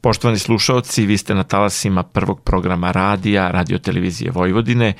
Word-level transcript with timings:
Poštovani 0.00 0.38
slušalci, 0.38 1.06
vi 1.06 1.18
ste 1.18 1.34
na 1.34 1.44
talasima 1.44 2.02
prvog 2.02 2.40
programa 2.40 2.92
radija, 2.92 3.50
radio 3.50 3.78
televizije 3.78 4.30
Vojvodine. 4.30 4.94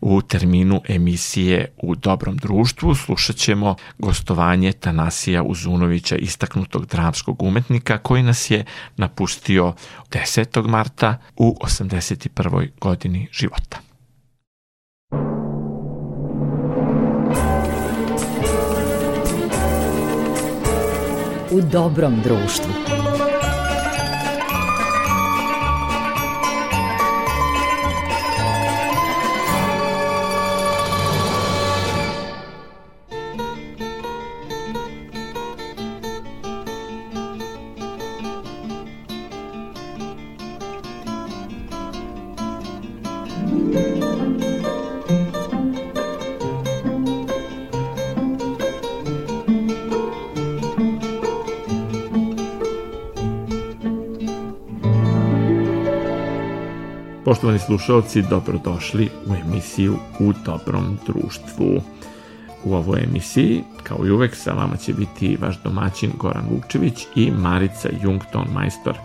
U 0.00 0.22
terminu 0.22 0.80
emisije 0.88 1.72
U 1.76 1.94
dobrom 1.94 2.36
društvu 2.36 2.94
slušat 2.94 3.36
ćemo 3.36 3.76
gostovanje 3.98 4.72
Tanasija 4.72 5.42
Uzunovića, 5.42 6.16
istaknutog 6.16 6.86
dramskog 6.86 7.42
umetnika 7.42 7.98
koji 7.98 8.22
nas 8.22 8.50
je 8.50 8.64
napustio 8.96 9.74
10. 10.10 10.68
marta 10.68 11.18
u 11.36 11.56
81. 11.60 12.68
godini 12.80 13.28
života. 13.32 13.78
U 21.50 21.60
dobrom 21.60 22.20
društvu. 22.22 23.07
Poštovani 57.58 57.78
slušalci, 57.78 58.22
dobrodošli 58.22 59.08
u 59.26 59.34
emisiju 59.34 59.96
U 60.18 60.32
dobrom 60.44 60.98
društvu. 61.06 61.82
U 62.64 62.74
ovoj 62.74 63.00
emisiji, 63.04 63.64
kao 63.82 64.06
i 64.06 64.10
uvek, 64.10 64.36
sa 64.36 64.52
vama 64.52 64.76
će 64.76 64.92
biti 64.92 65.36
vaš 65.40 65.62
domaćin 65.64 66.10
Goran 66.18 66.44
Vukčević 66.50 67.06
i 67.14 67.30
Marica 67.30 67.88
Jungton 68.02 68.46
majstor, 68.52 68.98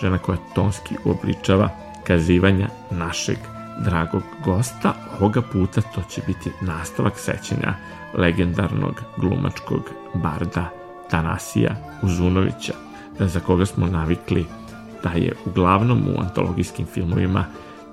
žena 0.00 0.18
koja 0.18 0.38
tonski 0.54 0.94
uobličava 1.04 1.68
kazivanja 2.06 2.68
našeg 2.90 3.36
dragog 3.84 4.22
gosta. 4.44 4.94
Ovoga 5.20 5.42
puta 5.42 5.80
to 5.80 6.02
će 6.10 6.22
biti 6.26 6.50
nastavak 6.60 7.18
sećanja 7.18 7.74
legendarnog 8.14 9.02
glumačkog 9.16 9.90
barda 10.14 10.70
Tanasija 11.10 11.76
Uzunovića, 12.02 12.74
za 13.18 13.40
koga 13.40 13.66
smo 13.66 13.86
navikli 13.86 14.46
da 15.02 15.10
je 15.10 15.32
uglavnom 15.46 16.08
u 16.08 16.20
antologijskim 16.20 16.86
filmovima 16.86 17.44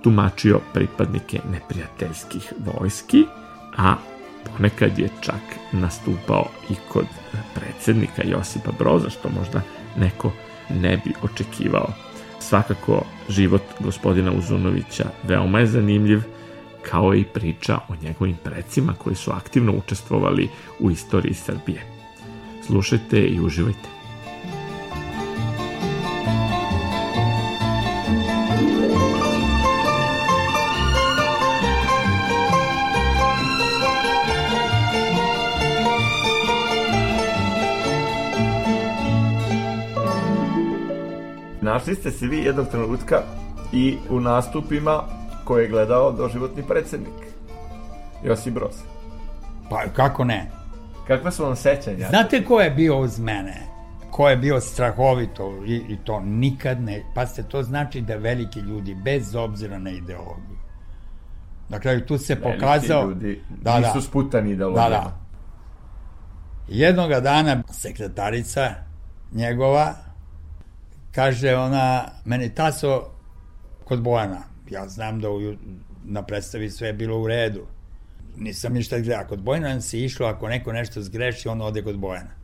tumačio 0.03 0.59
pripadnike 0.73 1.39
neprijateljskih 1.52 2.53
vojski, 2.66 3.25
a 3.77 3.95
ponekad 4.43 4.99
je 4.99 5.09
čak 5.21 5.41
nastupao 5.71 6.45
i 6.69 6.73
kod 6.89 7.05
predsednika 7.55 8.21
Josipa 8.25 8.71
Broza, 8.80 9.09
što 9.09 9.30
možda 9.30 9.61
neko 9.97 10.31
ne 10.69 11.02
bi 11.05 11.13
očekivao. 11.21 11.93
Svakako, 12.39 13.03
život 13.30 13.61
gospodina 13.80 14.31
Uzunovića 14.31 15.05
veoma 15.23 15.59
je 15.59 15.67
zanimljiv, 15.67 16.21
kao 16.89 17.15
i 17.15 17.23
priča 17.23 17.77
o 17.88 17.95
njegovim 18.02 18.38
precima 18.43 18.93
koji 18.93 19.15
su 19.15 19.31
aktivno 19.31 19.73
učestvovali 19.77 20.49
u 20.80 20.91
istoriji 20.91 21.33
Srbije. 21.33 21.86
Slušajte 22.65 23.21
i 23.21 23.39
uživajte. 23.39 24.00
Našli 41.81 41.95
ste 41.95 42.11
se 42.11 42.27
vi 42.27 42.37
jednog 42.37 42.67
trenutka 42.67 43.21
i 43.71 43.97
u 44.09 44.19
nastupima 44.19 45.03
koje 45.43 45.64
je 45.64 45.69
gledao 45.69 46.11
doživotni 46.11 46.64
predsednik 46.64 47.14
Josip 48.23 48.53
Broz. 48.53 48.75
Pa 49.69 49.83
kako 49.95 50.23
ne? 50.23 50.52
Kakva 51.08 51.31
su 51.31 51.43
vam 51.43 51.55
sećanja? 51.55 52.09
Znate 52.09 52.45
ko 52.45 52.59
je 52.59 52.70
bio 52.70 52.99
uz 52.99 53.20
mene? 53.20 53.61
Ko 54.11 54.30
je 54.30 54.37
bio 54.37 54.59
strahovito 54.59 55.64
i, 55.65 55.75
i 55.75 55.97
to 56.03 56.20
nikad 56.20 56.81
ne... 56.81 57.03
Pa 57.15 57.27
se 57.27 57.43
to 57.43 57.64
znači 57.64 58.02
da 58.02 58.15
veliki 58.15 58.59
ljudi, 58.59 58.95
bez 58.95 59.36
obzira 59.36 59.80
na 59.80 59.89
ideologiju. 59.89 60.58
Na 61.70 61.80
kraju 61.80 62.05
tu 62.05 62.17
se 62.17 62.36
veliki 62.36 62.59
pokazao... 62.59 63.03
ljudi 63.03 63.43
da, 63.61 63.80
nisu 63.80 63.91
da, 63.95 64.02
sputani 64.02 64.52
ideologijama. 64.52 64.89
Da, 64.89 65.03
da. 65.03 65.17
Jednoga 66.67 67.20
dana 67.20 67.64
sekretarica 67.71 68.73
njegova 69.31 70.11
kaže 71.11 71.55
ona, 71.55 72.05
meni 72.26 72.55
taso 72.55 73.10
kod 73.83 74.02
Bojana. 74.02 74.42
Ja 74.70 74.88
znam 74.88 75.20
da 75.22 75.30
u, 75.30 75.55
na 76.04 76.23
predstavi 76.23 76.70
sve 76.70 76.88
je 76.88 76.94
bilo 76.94 77.22
u 77.22 77.27
redu. 77.27 77.66
Nisam 78.38 78.73
ništa 78.73 78.99
gledao. 78.99 79.27
Kod 79.27 79.42
Bojana 79.42 79.82
se 79.82 80.00
išlo, 80.00 80.27
ako 80.27 80.48
neko 80.48 80.73
nešto 80.73 81.02
zgreši, 81.02 81.48
on 81.50 81.61
ode 81.61 81.83
kod 81.83 81.98
Bojana. 81.98 82.42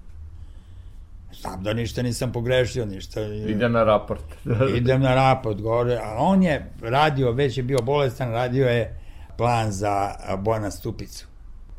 Znam 1.34 1.64
da 1.64 1.74
ništa 1.74 2.02
nisam 2.02 2.32
pogrešio, 2.32 2.86
ništa. 2.86 3.22
Idem 3.22 3.72
na 3.72 3.84
raport. 3.84 4.24
Idem 4.78 5.02
na 5.02 5.16
raport, 5.16 5.62
gore. 5.62 6.00
A 6.04 6.16
on 6.18 6.44
je 6.44 6.72
radio, 6.82 7.32
već 7.32 7.58
je 7.58 7.64
bio 7.64 7.80
bolestan, 7.82 8.32
radio 8.32 8.68
je 8.68 9.00
plan 9.38 9.72
za 9.72 10.12
Bojana 10.38 10.72
Stupicu. 10.72 11.28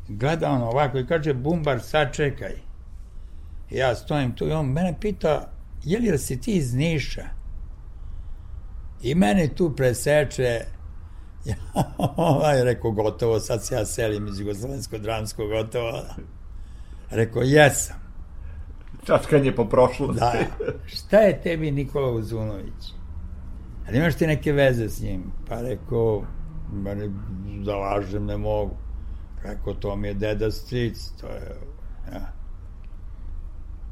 Gleda 0.07 0.51
on 0.51 0.61
ovako 0.61 0.99
i 0.99 1.07
kaže, 1.07 1.33
Bumbar, 1.33 1.81
sad 1.81 2.13
čekaj. 2.13 2.53
Ja 3.69 3.95
stojim 3.95 4.31
tu 4.31 4.47
i 4.47 4.51
on 4.51 4.65
mene 4.65 4.95
pita, 5.01 5.49
je 5.83 5.99
li 5.99 6.17
si 6.17 6.41
ti 6.41 6.55
iz 6.55 6.73
Niša? 6.73 7.25
I 9.01 9.15
meni 9.15 9.55
tu 9.55 9.75
preseče, 9.75 10.61
ja, 11.45 11.55
ovaj, 11.97 12.63
rekao, 12.63 12.91
gotovo, 12.91 13.39
sad 13.39 13.65
se 13.65 13.75
ja 13.75 13.85
selim 13.85 14.27
iz 14.27 14.39
Jugoslovenskog 14.39 15.01
dramskog 15.01 15.49
gotovo. 15.49 16.01
Rekao, 17.09 17.41
jesam. 17.41 17.99
Čačkanje 19.05 19.55
po 19.55 19.65
prošlosti. 19.65 20.19
Da. 20.19 20.33
Šta 20.85 21.17
je 21.17 21.41
tebi 21.41 21.71
Nikola 21.71 22.11
Uzunović? 22.11 22.93
Ali 23.87 23.97
imaš 23.97 24.15
ti 24.15 24.27
neke 24.27 24.51
veze 24.51 24.89
s 24.89 25.01
njim? 25.01 25.23
Pa 25.47 25.61
rekao, 25.61 26.23
meni 26.73 27.11
zalažem, 27.65 28.25
ne 28.25 28.37
mogu. 28.37 28.75
Rekao, 29.43 29.73
to 29.73 29.95
mi 29.95 30.07
je 30.07 30.13
deda 30.13 30.51
stric, 30.51 31.09
to 31.21 31.27
je... 31.27 31.55
Ja. 32.13 32.38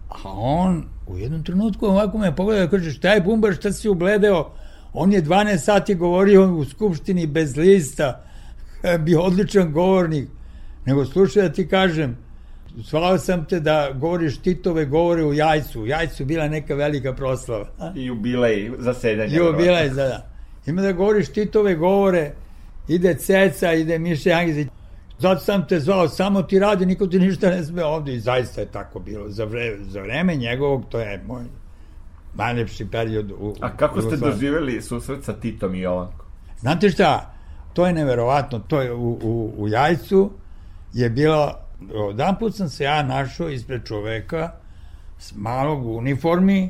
A 0.09 0.31
on 0.34 0.84
u 1.07 1.18
jednom 1.18 1.44
trenutku 1.44 1.85
ovako 1.85 2.18
me 2.18 2.35
pogleda 2.35 2.63
i 2.63 2.69
kaže 2.69 2.91
šta 2.91 3.13
je 3.13 3.22
Bumbar, 3.22 3.53
šta 3.53 3.72
si 3.72 3.90
ubledeo? 3.90 4.51
On 4.94 5.13
je 5.13 5.23
12 5.23 5.57
sati 5.57 5.95
govorio 5.95 6.56
u 6.56 6.66
skupštini 6.66 7.28
bez 7.28 7.57
lista, 7.57 8.23
bio 9.06 9.22
odličan 9.22 9.72
govornik. 9.72 10.29
Nego 10.85 11.06
slušaj 11.06 11.44
da 11.44 11.53
ti 11.53 11.68
kažem, 11.68 12.18
Svalao 12.84 13.18
sam 13.18 13.45
te 13.45 13.59
da 13.59 13.91
govoriš 13.94 14.38
Titove 14.38 14.85
govore 14.85 15.25
u 15.25 15.34
Jajcu. 15.34 15.81
U 15.81 15.88
Jajcu 15.88 16.25
bila 16.25 16.47
neka 16.47 16.75
velika 16.75 17.13
proslava. 17.13 17.69
I 17.95 18.06
jubilej 18.06 18.72
zasedanja. 18.79 19.38
Jubilej, 19.38 19.89
da, 19.89 19.95
da. 19.95 20.29
Ima 20.66 20.81
da 20.81 20.91
govoriš 20.91 21.29
Titove 21.29 21.75
govore, 21.75 22.31
ide 22.88 23.13
Ceca, 23.13 23.74
ide 23.74 24.00
Miše 24.00 24.31
Angizić. 24.31 24.68
Zato 25.19 25.41
sam 25.41 25.67
te 25.67 25.79
zvao, 25.79 26.07
samo 26.07 26.41
ti 26.41 26.59
radi, 26.59 26.85
niko 26.85 27.07
ti 27.07 27.19
ništa 27.19 27.50
ne 27.50 27.63
sme 27.63 27.83
ovde. 27.85 28.16
I 28.16 28.19
zaista 28.19 28.61
je 28.61 28.67
tako 28.67 29.00
bilo. 29.00 29.29
Za 29.29 29.45
vreme, 29.45 29.83
za 29.83 30.01
vreme 30.01 30.35
njegovog, 30.35 30.85
to 30.89 31.00
je 31.00 31.23
moj 31.28 31.44
najlepši 32.33 32.85
period 32.85 33.31
u 33.31 33.56
A 33.61 33.77
kako 33.77 34.01
ste 34.01 34.17
doživeli 34.17 34.81
susret 34.81 35.24
sa 35.24 35.33
Titom 35.33 35.75
i 35.75 35.80
Jovankom? 35.80 36.25
Znate 36.59 36.89
šta, 36.89 37.33
to 37.74 37.88
je 37.88 37.94
neverovatno. 37.94 38.59
To 38.59 38.81
je 38.81 38.94
u, 38.94 39.12
u, 39.24 39.53
u 39.57 39.68
Jajcu 39.68 40.31
je 40.94 41.09
bilo, 41.09 41.53
odan 41.94 42.36
put 42.39 42.56
sam 42.56 42.69
se 42.69 42.83
ja 42.83 43.03
našao 43.03 43.50
ispred 43.50 43.86
čoveka 43.86 44.51
s 45.18 45.33
malog 45.36 45.86
uniformi, 45.86 46.69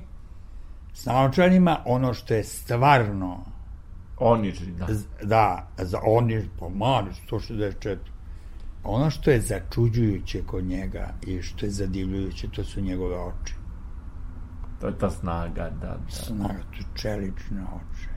s 0.93 1.05
naočarima, 1.05 1.77
ono 1.85 2.13
što 2.13 2.33
je 2.33 2.43
stvarno 2.43 3.43
Oniži, 4.19 4.71
da. 4.71 4.87
Da, 5.23 5.67
za 5.77 5.99
Oniž, 6.05 6.43
po 6.59 6.69
mali, 6.69 7.11
164 7.29 7.97
ono 8.87 9.09
što 9.09 9.31
je 9.31 9.41
začuđujuće 9.41 10.43
kod 10.43 10.63
njega 10.63 11.13
i 11.27 11.41
što 11.41 11.65
je 11.65 11.71
zadivljujuće, 11.71 12.47
to 12.55 12.63
su 12.63 12.81
njegove 12.81 13.17
oči. 13.19 13.53
To 14.81 14.87
je 14.87 14.97
ta 14.97 15.09
snaga, 15.09 15.69
da, 15.81 15.87
da. 15.87 16.09
Snaga, 16.09 16.53
to 16.53 16.83
čelične 16.95 17.61
oči. 17.61 18.07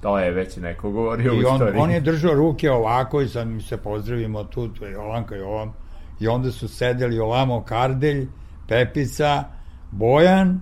To 0.00 0.18
je 0.18 0.30
već 0.30 0.56
neko 0.56 0.90
govorio 0.90 1.32
I 1.32 1.44
u 1.44 1.48
on, 1.48 1.60
on 1.78 1.90
je 1.90 2.00
držao 2.00 2.34
ruke 2.34 2.70
ovako 2.70 3.20
i 3.20 3.28
sad 3.28 3.48
mi 3.48 3.62
se 3.62 3.76
pozdravimo 3.76 4.44
tu, 4.44 4.68
tu 4.68 4.84
je 4.84 4.92
Jovanka 4.92 5.36
i 5.36 5.40
ovam. 5.40 5.72
I 6.20 6.28
onda 6.28 6.50
su 6.52 6.68
sedeli 6.68 7.18
ovamo 7.18 7.64
Kardelj, 7.64 8.28
Pepica, 8.68 9.44
Bojan, 9.90 10.60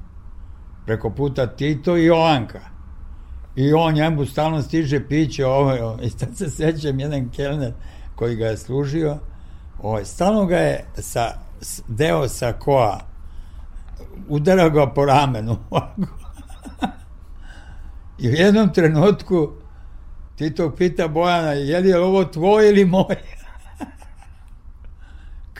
preko 0.86 1.10
puta 1.10 1.46
Tito 1.46 1.96
i 1.96 2.04
Jovanka. 2.04 2.60
I 3.56 3.72
on 3.72 3.94
njemu 3.94 4.26
stalno 4.26 4.62
stiže 4.62 5.08
piće, 5.08 5.46
ovaj, 5.46 5.78
i 6.06 6.10
sad 6.10 6.36
se 6.36 6.50
sećam 6.50 7.00
jedan 7.00 7.28
kelner 7.28 7.72
koji 8.14 8.36
ga 8.36 8.46
je 8.46 8.56
služio, 8.56 9.18
ovaj, 9.88 10.04
stalno 10.04 10.46
ga 10.46 10.56
je 10.56 10.84
sa, 10.98 11.32
deo 11.88 12.28
sa 12.28 12.52
koa, 12.52 13.00
udara 14.28 14.68
ga 14.68 14.86
po 14.86 15.04
ramenu, 15.04 15.56
I 18.18 18.28
u 18.28 18.32
jednom 18.32 18.72
trenutku 18.72 19.52
Tito 20.36 20.70
pita 20.70 21.08
Bojana, 21.08 21.52
je 21.52 21.80
li 21.80 21.92
ovo 21.92 22.24
tvoj 22.24 22.68
ili 22.68 22.84
moj? 22.84 23.16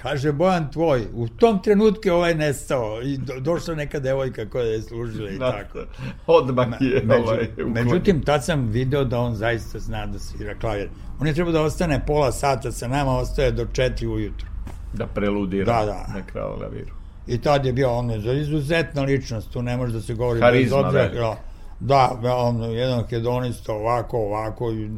Kaže 0.04 0.32
Bojan 0.32 0.70
tvoj. 0.70 1.06
U 1.14 1.28
tom 1.28 1.62
trenutku 1.62 2.00
je 2.04 2.12
ovaj 2.12 2.34
nestao 2.34 3.02
i 3.02 3.16
do, 3.18 3.40
došla 3.40 3.74
neka 3.74 4.00
devojka 4.00 4.48
koja 4.50 4.64
je 4.64 4.82
služila 4.82 5.30
i 5.30 5.38
da, 5.38 5.52
tako. 5.52 5.78
Odmah 6.26 6.68
je 6.80 7.02
među, 7.04 7.22
ovaj 7.22 7.48
Međutim, 7.56 8.22
tad 8.22 8.44
sam 8.44 8.68
video 8.68 9.04
da 9.04 9.18
on 9.18 9.34
zaista 9.34 9.78
zna 9.78 10.06
da 10.06 10.18
svira 10.18 10.54
klavir. 10.54 10.88
On 11.20 11.26
je 11.26 11.34
trebao 11.34 11.52
da 11.52 11.62
ostane 11.62 12.06
pola 12.06 12.32
sata 12.32 12.72
sa 12.72 12.88
nama, 12.88 13.16
ostaje 13.16 13.52
do 13.52 13.66
četiri 13.72 14.06
ujutru. 14.06 14.46
Da 14.92 15.06
preludira 15.06 15.72
da, 15.72 15.86
da. 15.86 16.06
na 16.14 16.26
klaviru. 16.32 16.94
I 17.26 17.38
tad 17.38 17.66
je 17.66 17.72
bio 17.72 17.90
on 17.90 18.10
je 18.10 18.40
izuzetna 18.40 19.02
ličnost, 19.02 19.52
tu 19.52 19.62
ne 19.62 19.76
može 19.76 19.92
da 19.92 20.00
se 20.00 20.14
govori. 20.14 20.40
Harizma, 20.40 20.82
bez 20.82 20.86
obzira, 20.86 21.36
da, 21.80 22.18
da, 22.22 22.36
on, 22.36 22.62
jedan 22.62 23.04
hedonista 23.06 23.72
ovako, 23.72 24.18
ovako, 24.18 24.72
i 24.72 24.90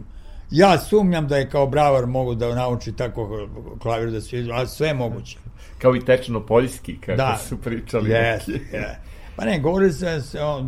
Ja 0.50 0.78
sumnjam 0.78 1.28
da 1.28 1.36
je 1.36 1.50
kao 1.50 1.66
bravar 1.66 2.06
mogu 2.06 2.34
da 2.34 2.54
nauči 2.54 2.92
tako 2.92 3.48
klavir 3.82 4.10
da 4.10 4.20
svira, 4.20 4.54
ali 4.56 4.66
sve 4.66 4.88
je 4.88 4.94
moguće. 4.94 5.38
Kao 5.78 5.96
i 5.96 6.04
tečno 6.04 6.46
poljski, 6.46 7.00
kako 7.00 7.16
da, 7.16 7.38
su 7.48 7.56
pričali. 7.56 8.10
Yes, 8.10 8.40
yeah. 8.46 8.94
Pa 9.36 9.44
ne, 9.44 9.58
govori 9.58 9.92
se 9.92 10.20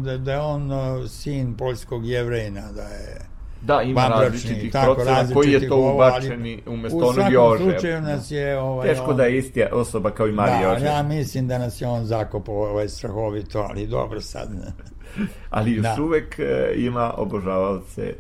da, 0.04 0.19
da 0.19 0.32
je 0.32 0.40
on 0.40 0.72
uh, 0.72 1.10
sin 1.10 1.56
poljskog 1.56 2.06
jevrejina, 2.06 2.72
da 2.72 2.82
je 2.82 3.28
Da, 3.62 3.82
ima 3.82 4.08
različitih 4.08 4.70
procena 4.72 5.28
koji 5.34 5.52
je 5.52 5.69
to 5.69 5.94
ubačeni 5.94 6.62
umesto 6.66 6.98
onog 6.98 7.32
Jože. 7.32 7.38
U 7.38 7.56
svakom 7.56 7.70
slučaju 7.70 8.00
nas 8.00 8.30
je... 8.30 8.58
Ovaj, 8.58 8.88
Teško 8.88 9.10
on, 9.10 9.16
da 9.16 9.25
je 9.25 9.38
isti 9.38 9.64
osoba 9.72 10.10
kao 10.10 10.28
i 10.28 10.32
Mari 10.32 10.50
da, 10.50 10.70
Jože. 10.70 10.84
ja 10.84 11.02
mislim 11.02 11.48
da 11.48 11.58
nas 11.58 11.80
je 11.80 11.88
on 11.88 12.04
zakopao 12.04 12.54
ovaj 12.54 12.88
strahovito, 12.88 13.66
ali 13.70 13.86
dobro 13.86 14.20
sad. 14.20 14.48
ali 15.50 15.72
još 15.72 15.82
da. 15.82 16.02
uvek 16.02 16.38
e, 16.38 16.72
ima 16.76 17.14
obožavalce 17.16 18.14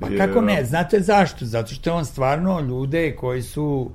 Pa 0.00 0.08
kako 0.18 0.40
ne, 0.40 0.64
znate 0.64 1.00
zašto? 1.00 1.44
Zato 1.44 1.74
što 1.74 1.90
je 1.90 1.94
on 1.94 2.04
stvarno 2.04 2.60
ljude 2.60 3.16
koji 3.16 3.42
su 3.42 3.90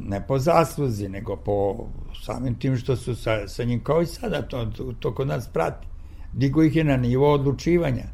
ne 0.00 0.26
po 0.26 0.38
zasluzi, 0.38 1.08
nego 1.08 1.36
po 1.36 1.86
samim 2.24 2.54
tim 2.54 2.76
što 2.76 2.96
su 2.96 3.16
sa, 3.16 3.48
sa 3.48 3.64
njim 3.64 3.84
kao 3.84 4.02
i 4.02 4.06
sada, 4.06 4.42
to, 4.42 4.64
to, 4.64 4.92
to 5.00 5.14
kod 5.14 5.28
nas 5.28 5.48
prati. 5.48 5.86
Digo 6.32 6.62
ih 6.62 6.76
je 6.76 6.84
na 6.84 6.96
nivo 6.96 7.32
odlučivanja. 7.32 8.04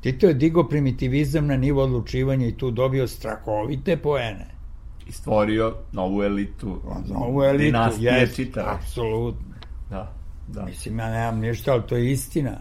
Tito 0.00 0.26
je 0.26 0.34
digo 0.34 0.68
primitivizam 0.68 1.46
na 1.46 1.56
nivo 1.56 1.82
odlučivanja 1.82 2.46
i 2.46 2.56
tu 2.56 2.70
dobio 2.70 3.06
strahovite 3.08 3.96
poene. 3.96 4.46
I 5.08 5.12
stvorio 5.12 5.74
novu 5.92 6.22
elitu. 6.22 6.80
Novu 7.08 7.42
elitu, 7.42 7.78
čitave. 8.34 8.70
Apsolutno. 8.70 9.54
Da, 9.90 10.12
da. 10.48 10.64
Mislim, 10.64 10.98
ja 10.98 11.10
nemam 11.10 11.40
ništa, 11.40 11.72
ali 11.72 11.82
to 11.88 11.96
je 11.96 12.12
istina. 12.12 12.58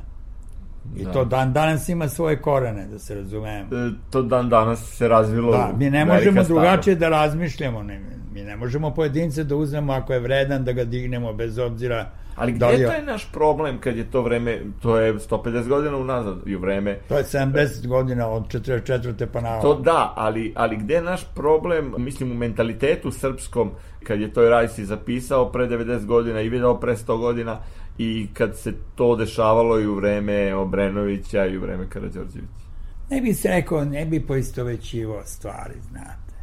I 0.96 1.04
da. 1.04 1.12
to 1.12 1.26
dan 1.26 1.54
danas 1.54 1.90
ima 1.90 2.10
svoje 2.10 2.42
korene, 2.42 2.88
da 2.88 3.00
se 3.00 3.16
razumemo. 3.16 3.76
E, 3.76 3.92
to 4.10 4.22
dan 4.22 4.50
danas 4.50 4.98
se 4.98 5.08
razvilo 5.08 5.52
Da, 5.52 5.74
mi 5.78 5.90
ne 5.90 6.06
možemo 6.06 6.44
drugačije 6.44 6.96
da 6.96 7.10
razmišljamo. 7.10 7.84
Ne, 7.84 8.02
mi 8.34 8.44
ne 8.44 8.56
možemo 8.56 8.94
pojedince 8.94 9.44
da 9.44 9.56
uzmemo 9.56 9.94
ako 9.94 10.14
je 10.14 10.20
vredan 10.20 10.64
da 10.64 10.72
ga 10.72 10.84
dignemo 10.84 11.34
bez 11.34 11.58
obzira 11.58 12.12
Ali 12.36 12.52
gde 12.52 12.60
da 12.60 12.70
li... 12.70 12.86
to 12.86 12.92
je 12.92 13.02
naš 13.02 13.32
problem 13.32 13.78
kad 13.78 13.98
je 13.98 14.12
to 14.12 14.22
vreme, 14.22 14.60
to 14.82 14.98
je 14.98 15.14
150 15.14 15.68
godina 15.68 15.98
unazad 15.98 16.38
i 16.46 16.56
vreme... 16.56 16.98
To 17.08 17.18
je 17.18 17.24
70 17.24 17.88
godina 17.88 18.28
od 18.28 18.48
44. 18.48 19.26
pa 19.34 19.42
na 19.42 19.62
To 19.62 19.76
da, 19.76 20.14
ali, 20.16 20.54
ali 20.56 20.78
gde 20.78 20.94
je 20.94 21.02
naš 21.02 21.22
problem, 21.36 21.94
mislim 21.98 22.32
u 22.32 22.36
mentalitetu 22.36 23.12
srpskom, 23.12 23.72
kad 24.04 24.20
je 24.20 24.34
to 24.34 24.50
Rajsi 24.50 24.86
zapisao 24.86 25.52
pre 25.52 25.68
90 25.68 26.06
godina 26.06 26.42
i 26.42 26.50
video 26.50 26.80
pre 26.80 26.96
100 26.96 27.18
godina, 27.18 27.60
i 27.98 28.28
kad 28.34 28.58
se 28.58 28.74
to 28.96 29.16
dešavalo 29.16 29.80
i 29.80 29.88
u 29.88 29.96
vreme 29.96 30.56
Obrenovića 30.56 31.46
i 31.46 31.58
u 31.58 31.62
vreme 31.62 31.90
Karadžorđevića? 31.90 32.62
Ne 33.10 33.22
bi 33.22 33.34
se 33.34 33.48
rekao, 33.50 33.86
ne 33.86 34.06
bi 34.06 34.20
poistovećivo 34.20 35.22
stvari, 35.26 35.74
znate. 35.90 36.34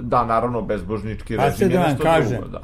Da, 0.00 0.24
naravno, 0.24 0.62
bezbožnički 0.62 1.36
pa 1.36 1.44
režim 1.44 1.70
je 1.70 1.76
da 1.76 1.88
nešto 1.88 2.02
kažem, 2.02 2.40
drugo, 2.40 2.48
da. 2.48 2.62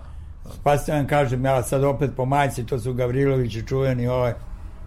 Pa 0.62 0.78
se 0.78 0.92
vam 0.92 1.06
kažem, 1.06 1.44
ja 1.44 1.62
sad 1.62 1.84
opet 1.84 2.10
po 2.16 2.24
majci, 2.24 2.66
to 2.66 2.78
su 2.78 2.94
Gavrilovići 2.94 3.66
čuveni 3.66 4.08
ovaj, 4.08 4.32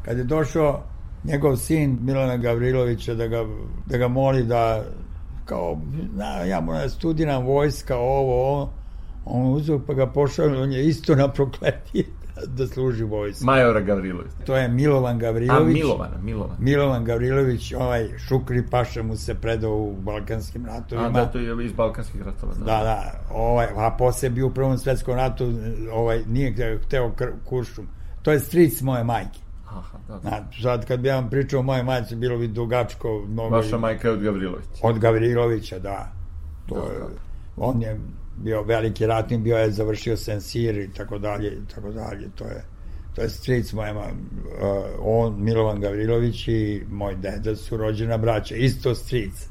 kad 0.01 0.17
je 0.17 0.23
došao 0.23 0.83
njegov 1.23 1.55
sin 1.55 1.97
Milana 2.01 2.37
Gavrilovića 2.37 3.13
da 3.13 3.27
ga, 3.27 3.45
da 3.85 3.97
ga 3.97 4.07
moli 4.07 4.43
da 4.43 4.83
kao, 5.45 5.81
na, 6.13 6.25
ja 6.25 6.61
moram 6.61 6.81
da 6.81 6.89
studiram 6.89 7.45
vojska, 7.45 7.97
ovo, 7.97 8.49
ovo, 8.49 8.69
on 9.25 9.53
uzeo 9.53 9.79
pa 9.87 9.93
ga 9.93 10.07
pošao, 10.07 10.45
on 10.45 10.71
je 10.71 10.87
isto 10.87 11.15
na 11.15 11.27
prokletije 11.27 12.05
da 12.47 12.67
služi 12.67 13.03
vojsku. 13.03 13.45
Majora 13.45 13.81
Gavrilović. 13.81 14.31
To 14.45 14.55
je 14.55 14.67
Milovan 14.67 15.19
Gavrilović. 15.19 15.75
A, 15.75 15.85
Milovan, 15.85 16.11
Milovan. 16.21 16.57
Milovan 16.59 17.05
Gavrilović, 17.05 17.73
ovaj 17.73 18.09
Šukri 18.17 18.63
Paša 18.71 19.03
mu 19.03 19.15
se 19.15 19.35
predao 19.35 19.71
u 19.71 19.95
Balkanskim 20.01 20.65
ratovima. 20.65 21.07
A, 21.07 21.11
da, 21.11 21.25
to 21.25 21.37
je 21.37 21.65
iz 21.65 21.71
Balkanskih 21.71 22.21
ratova. 22.21 22.53
Da, 22.53 22.65
da, 22.65 22.83
da 22.83 23.21
ovaj, 23.31 23.67
a 23.75 23.91
posle 23.97 24.29
bio 24.29 24.47
u 24.47 24.51
Prvom 24.51 24.77
svetskom 24.77 25.15
ratu, 25.15 25.53
ovaj, 25.91 26.23
nije 26.27 26.79
hteo 26.85 27.11
kuršum. 27.45 27.87
To 28.21 28.31
je 28.31 28.39
stric 28.39 28.81
moje 28.81 29.03
majke. 29.03 29.39
Aha, 29.67 29.97
da, 30.07 30.19
da. 30.19 30.29
Na, 30.29 30.37
sad 30.61 30.85
kad 30.85 30.99
bi 30.99 31.09
vam 31.09 31.29
pričao 31.29 31.59
o 31.59 31.63
moje 31.63 31.83
majci, 31.83 32.15
bilo 32.15 32.37
bi 32.37 32.47
dugačko. 32.47 33.25
Mnogo 33.27 33.55
Vaša 33.55 33.77
majka 33.77 34.07
je 34.07 34.13
od 34.13 34.21
Gavrilovića. 34.21 34.79
Od 34.81 34.99
Gavrilovića, 34.99 35.79
da. 35.79 36.11
To 36.65 36.75
da, 36.75 36.93
je, 36.93 36.99
da. 36.99 37.05
On 37.57 37.81
je 37.81 37.99
bio 38.37 38.63
veliki 38.63 39.05
ratnik, 39.05 39.39
bio 39.39 39.57
je 39.57 39.71
završio 39.71 40.17
Sensir 40.17 40.77
i 40.77 40.93
tako 40.93 41.17
dalje 41.17 41.47
i 41.47 41.73
tako 41.75 41.91
dalje. 41.91 42.29
To 42.35 42.45
je 42.45 42.63
to 43.15 43.21
je 43.21 43.29
stric 43.29 43.73
mojema, 43.73 44.01
uh, 44.01 44.09
on, 44.99 45.43
Milovan 45.43 45.81
Gavrilović 45.81 46.47
i 46.47 46.83
moj 46.89 47.15
deda 47.15 47.55
su 47.55 47.77
rođena 47.77 48.17
braća, 48.17 48.55
isto 48.55 48.95
stric. 48.95 49.47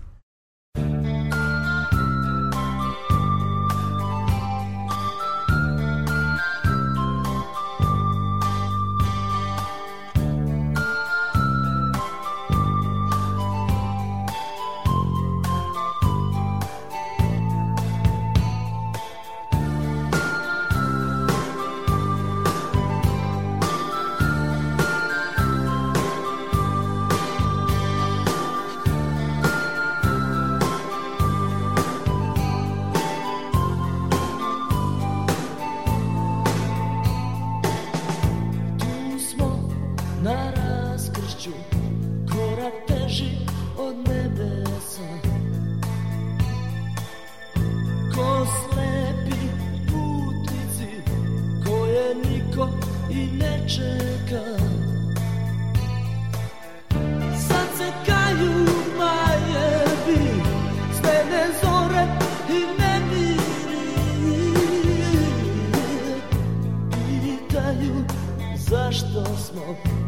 Te 69.55 70.04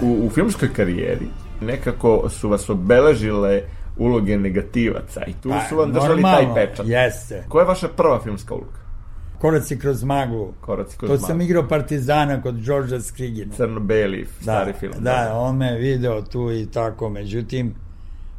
U, 0.00 0.26
u 0.26 0.30
filmskoj 0.30 0.72
karijeri 0.72 1.26
nekako 1.60 2.28
su 2.28 2.48
vas 2.48 2.70
obeležile 2.70 3.62
uloge 3.96 4.38
negativaca 4.38 5.24
i 5.26 5.32
tu 5.42 5.52
su 5.68 5.76
vam 5.76 5.92
držali 5.92 6.22
taj 6.22 6.32
Pa, 6.32 6.42
normalno, 6.42 6.54
pečat. 6.54 6.86
Jeste. 6.86 7.44
Koja 7.48 7.62
je 7.62 7.66
vaša 7.68 7.88
prva 7.88 8.20
filmska 8.20 8.54
uloga? 8.54 8.78
Koraci 9.38 9.78
kroz 9.78 10.04
maglu. 10.04 10.52
Koraci 10.60 10.98
kroz 10.98 11.10
To 11.10 11.18
sam 11.18 11.36
maglu. 11.36 11.44
igrao 11.44 11.68
Partizana 11.68 12.42
kod 12.42 12.54
Đorđa 12.54 13.00
Skrigina. 13.00 13.54
Crno-beli 13.56 14.26
stari 14.40 14.72
film. 14.72 14.94
Da, 14.98 15.30
on 15.34 15.56
me 15.56 15.78
video 15.78 16.22
tu 16.22 16.52
i 16.52 16.66
tako, 16.66 17.08
međutim, 17.08 17.74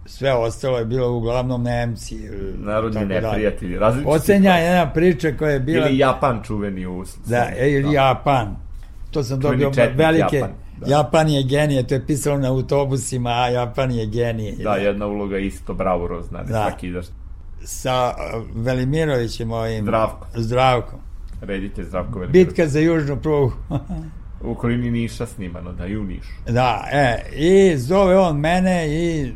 sve 0.06 0.34
ostalo 0.34 0.78
je 0.78 0.86
bilo 0.86 1.12
uglavnom 1.12 1.64
Nemci. 1.64 2.18
Narodni 2.58 3.06
neprijatelji. 3.06 3.78
Različiti 3.78 4.12
Posljednja 4.12 4.50
situacije. 4.50 4.66
jedna 4.66 4.94
priča 4.94 5.32
koja 5.40 5.52
je 5.52 5.60
bila... 5.60 5.88
Ili 5.88 5.98
Japan 5.98 6.44
čuveni 6.44 6.86
u... 6.86 7.04
Da, 7.26 7.50
e, 7.58 7.72
ili 7.72 7.94
Japan. 7.94 8.56
To 9.12 9.24
sam 9.24 9.40
dobio 9.40 9.72
velike... 9.96 10.36
Japan, 10.36 10.52
da. 10.80 10.92
Japan 10.96 11.30
je 11.30 11.44
genije, 11.44 11.88
to 11.88 11.94
je 11.94 12.06
pisalo 12.06 12.38
na 12.38 12.50
autobusima, 12.50 13.30
a 13.30 13.48
Japan 13.48 13.92
je 13.92 14.06
genije. 14.06 14.56
Da, 14.56 14.76
jedna 14.76 15.08
uloga 15.08 15.38
isto 15.38 15.74
bravurozna, 15.74 16.40
ne 16.40 16.46
Da. 16.46 16.64
svaki 16.70 16.88
izaš. 16.88 17.06
Sa 17.64 18.14
uh, 18.16 18.46
Velimirovićem 18.56 19.52
ovim... 19.52 19.84
Zdravko. 19.84 20.28
Zdravkom. 20.36 21.00
Redite 21.42 21.84
Zdravko 21.84 22.20
Velimirović. 22.20 22.48
Bitka 22.48 22.68
za 22.68 22.80
južnu 22.80 23.18
prugu. 23.18 23.54
U 24.44 24.52
okolini 24.52 24.92
Niša 24.92 25.26
snimano, 25.26 25.72
da, 25.72 25.86
i 25.86 25.98
u 25.98 26.04
Nišu. 26.04 26.32
Da, 26.48 26.88
e, 26.92 27.30
i 27.36 27.78
zove 27.78 28.18
on 28.18 28.40
mene 28.40 28.88
i 28.90 29.32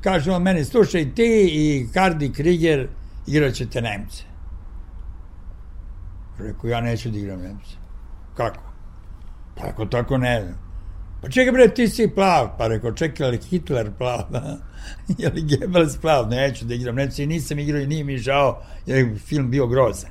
kaže 0.00 0.32
on 0.32 0.42
meni, 0.42 0.64
slušaj, 0.64 1.14
ti 1.14 1.50
i 1.52 1.86
Hardy 1.94 2.32
Krieger 2.34 2.88
igraćete 3.26 3.80
Nemce. 3.80 4.24
Rekao, 6.38 6.68
ja 6.70 6.80
neću 6.80 7.10
da 7.10 7.18
igram 7.18 7.40
Nemce. 7.40 7.74
Kako? 8.34 8.65
Pa 9.56 9.66
ako 9.66 9.86
tako 9.86 10.18
ne 10.18 10.42
znam. 10.42 10.66
Pa 11.22 11.28
čekaj 11.28 11.52
bre, 11.52 11.68
ti 11.68 11.88
si 11.88 12.08
plav. 12.14 12.48
Pa 12.58 12.66
rekao, 12.66 12.92
čekaj, 12.92 13.26
ali 13.26 13.38
Hitler 13.38 13.90
plav? 13.98 14.20
je 15.18 15.30
li 15.30 15.42
Goebbels 15.42 15.96
plav? 15.96 16.28
Neću 16.28 16.64
da 16.64 16.74
igram 16.74 16.98
i 16.98 17.26
nisam 17.26 17.58
igrao 17.58 17.80
i 17.80 17.86
nije 17.86 18.04
mi 18.04 18.18
žao, 18.18 18.62
jer 18.86 18.98
je 18.98 19.16
film 19.18 19.50
bio 19.50 19.66
grozan. 19.66 20.10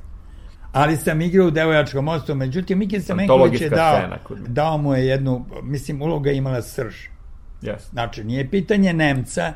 Ali 0.72 0.96
sam 0.96 1.20
igrao 1.20 1.46
u 1.46 1.50
Devojačkom 1.50 2.04
mostu, 2.04 2.34
međutim, 2.34 2.78
Miki 2.78 3.00
Stamenković 3.00 3.60
je 3.60 3.70
dao, 3.70 4.00
dao 4.46 4.78
mu 4.78 4.94
je 4.94 5.06
jednu, 5.06 5.44
mislim, 5.62 6.02
uloga 6.02 6.30
je 6.30 6.36
imala 6.36 6.62
srž. 6.62 6.94
Yes. 7.62 7.90
Znači, 7.90 8.24
nije 8.24 8.50
pitanje 8.50 8.92
Nemca, 8.92 9.52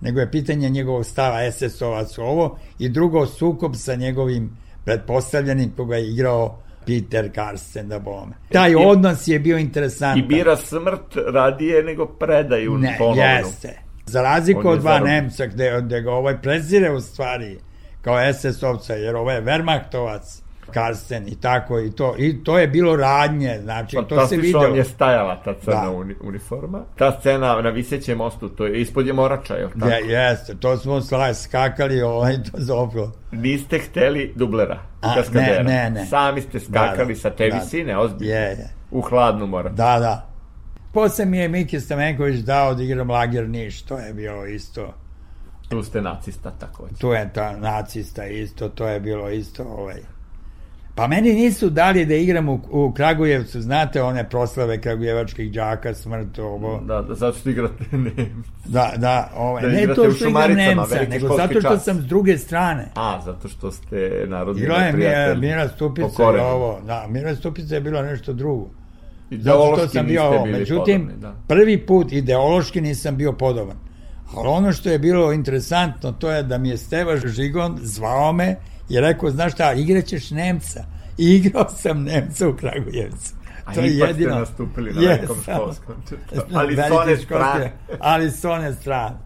nego 0.00 0.20
je 0.20 0.30
pitanje 0.30 0.70
njegovog 0.70 1.04
stava 1.04 1.38
SS-ovac 1.38 2.18
ovo 2.18 2.58
i 2.78 2.88
drugo 2.88 3.26
sukob 3.26 3.74
sa 3.76 3.94
njegovim 3.94 4.56
pretpostavljenim 4.84 5.72
koga 5.76 5.96
je 5.96 6.10
igrao 6.10 6.62
Peter 6.86 7.32
Karsten 7.32 7.88
da 7.88 7.98
bome. 7.98 8.32
Taj 8.52 8.70
I- 8.70 8.74
odnos 8.74 9.28
je 9.28 9.38
bio 9.38 9.58
interesantan. 9.58 10.18
I 10.18 10.22
bira 10.22 10.56
smrt 10.56 11.16
radije 11.32 11.82
nego 11.82 12.06
predaju 12.06 12.78
ne, 12.78 12.96
ponovnu. 12.98 13.22
jeste. 13.22 13.78
Za 14.06 14.22
razliku 14.22 14.68
od 14.68 14.80
dva 14.80 14.92
zarobljen. 14.92 15.14
Nemca 15.14 15.46
gde, 15.46 15.80
gde 15.82 16.00
ga 16.00 16.12
ovaj 16.12 16.42
prezire 16.42 16.90
u 16.90 17.00
stvari 17.00 17.58
kao 18.02 18.16
SS-ovca, 18.32 18.92
jer 18.92 19.16
ovaj 19.16 19.36
je 19.36 19.42
Wehrmachtovac, 19.42 20.42
Karsten 20.66 21.28
i 21.28 21.34
tako 21.34 21.80
i 21.80 21.90
to 21.90 22.14
i 22.18 22.44
to 22.44 22.58
je 22.58 22.68
bilo 22.68 22.96
radnje, 22.96 23.60
znači 23.62 23.96
to 24.08 24.26
se 24.26 24.36
vam 24.54 24.74
je 24.74 24.84
stajala 24.84 25.36
ta 25.36 25.54
crna 25.54 25.80
Da. 25.80 25.90
uni, 25.90 26.14
uniforma. 26.20 26.84
Ta 26.96 27.12
scena 27.12 27.60
na 27.62 27.70
visećem 27.70 28.18
mostu, 28.18 28.48
to 28.48 28.66
je 28.66 28.80
ispod 28.80 29.06
je 29.06 29.12
morača, 29.12 29.54
je 29.54 29.68
tako? 29.70 29.88
Je, 29.88 30.00
jeste, 30.02 30.54
to 30.54 30.76
smo 30.76 30.94
sla- 30.94 31.34
skakali 31.34 32.02
ovaj, 32.02 32.32
to 32.34 32.50
zoplo. 32.54 33.12
Niste 33.32 33.78
hteli 33.78 34.32
dublera, 34.36 34.78
A, 35.00 35.14
kaskadera. 35.14 35.62
ne, 35.62 35.72
ne, 35.74 35.90
ne. 35.90 36.06
Sami 36.06 36.40
ste 36.40 36.60
skakali 36.60 36.96
Da, 37.06 37.14
da, 37.14 37.20
sa 37.20 37.30
te 37.30 37.48
da. 37.48 37.56
visine, 37.56 37.98
ozbiljno. 37.98 38.34
Je, 38.34 38.40
je. 38.42 38.68
U 38.90 39.00
hladnu 39.00 39.46
mora. 39.46 39.68
Da, 39.70 39.98
da. 39.98 40.30
Posle 40.92 41.24
mi 41.24 41.38
je 41.38 41.48
Miki 41.48 41.80
Stamenković 41.80 42.36
dao 42.36 42.74
da 42.74 42.82
igram 42.82 43.10
Lager 43.10 43.48
Niš, 43.48 43.82
to 43.82 43.98
je 43.98 44.12
bilo 44.12 44.46
isto. 44.46 44.94
Tu 45.68 45.82
ste 45.82 46.02
nacista 46.02 46.50
takođe. 46.50 46.94
Tu 46.94 47.08
je 47.08 47.30
ta 47.32 47.52
nacista 47.52 48.26
isto, 48.26 48.68
to 48.68 48.88
je 48.88 49.00
bilo 49.00 49.30
isto 49.30 49.64
ovaj. 49.64 49.96
Pa 50.94 51.06
meni 51.06 51.32
nisu 51.32 51.70
dali 51.70 52.06
da 52.06 52.14
igram 52.14 52.48
u, 52.48 52.60
u 52.70 52.92
Kragujevcu, 52.92 53.60
znate 53.60 54.02
one 54.02 54.28
proslave 54.28 54.80
kragujevačkih 54.80 55.52
đaka, 55.52 55.94
smrt, 55.94 56.38
ovo. 56.38 56.80
Da, 56.80 57.02
da, 57.02 57.14
zato 57.14 57.38
što 57.38 57.50
igrate 57.50 57.84
Nemca. 57.96 58.50
Da, 58.64 58.92
da, 58.96 59.30
ovaj, 59.36 59.62
Da 59.62 59.68
ne 59.68 59.86
to 59.94 60.10
što 60.10 60.28
igram 60.28 60.52
Nemca, 60.52 60.96
nego 61.08 61.36
zato 61.36 61.60
što 61.60 61.70
čas. 61.70 61.84
sam 61.84 62.00
s 62.00 62.04
druge 62.04 62.38
strane. 62.38 62.88
A, 62.94 63.20
zato 63.24 63.48
što 63.48 63.70
ste 63.70 64.24
narodni 64.28 64.62
Igrao 64.62 64.78
je 64.78 64.92
Mira. 64.92 65.34
Mira 65.34 65.68
Stupica 65.68 66.22
i 66.22 66.40
ovo, 66.40 66.80
da, 66.86 67.06
Mira 67.08 67.34
Stupica 67.36 67.74
je 67.74 67.80
bilo 67.80 68.02
nešto 68.02 68.32
drugo. 68.32 68.68
Zato 69.30 69.40
Ideološki 69.40 69.88
što 69.88 69.88
sam 69.88 70.06
bio 70.06 70.24
ovo. 70.24 70.46
Međutim, 70.46 71.00
podobni, 71.00 71.20
da. 71.20 71.34
prvi 71.48 71.86
put 71.86 72.12
ideološki 72.12 72.80
nisam 72.80 73.16
bio 73.16 73.32
podoban. 73.32 73.76
Ali 74.36 74.48
ono 74.48 74.72
što 74.72 74.90
je 74.90 74.98
bilo 74.98 75.32
interesantno, 75.32 76.12
to 76.12 76.30
je 76.30 76.42
da 76.42 76.58
mi 76.58 76.68
je 76.68 76.76
Steva 76.76 77.16
Žigon 77.16 77.78
zvao 77.82 78.32
me 78.32 78.56
i 78.88 79.00
rekao, 79.00 79.30
znaš 79.30 79.52
šta, 79.52 79.72
igraćeš 79.72 80.30
Nemca. 80.30 80.84
I 81.18 81.30
igrao 81.30 81.68
sam 81.70 82.02
Nemca 82.02 82.48
u 82.48 82.54
Kragujevcu. 82.54 83.34
A 83.64 83.74
To 83.74 83.80
je 83.80 83.86
jedino. 83.88 84.30
ste 84.30 84.38
nastupili 84.40 84.92
na 84.92 85.00
Jesam. 85.00 85.16
velikom 85.16 85.36
školskom. 85.44 85.94
Ali 86.54 86.74
s 86.74 86.78
Veliki 86.78 86.94
one 86.94 87.12
školski- 87.12 87.24
strane. 87.24 87.72
Ali 88.00 88.30
s 88.30 88.44
one 88.44 88.72
strane. 88.72 89.16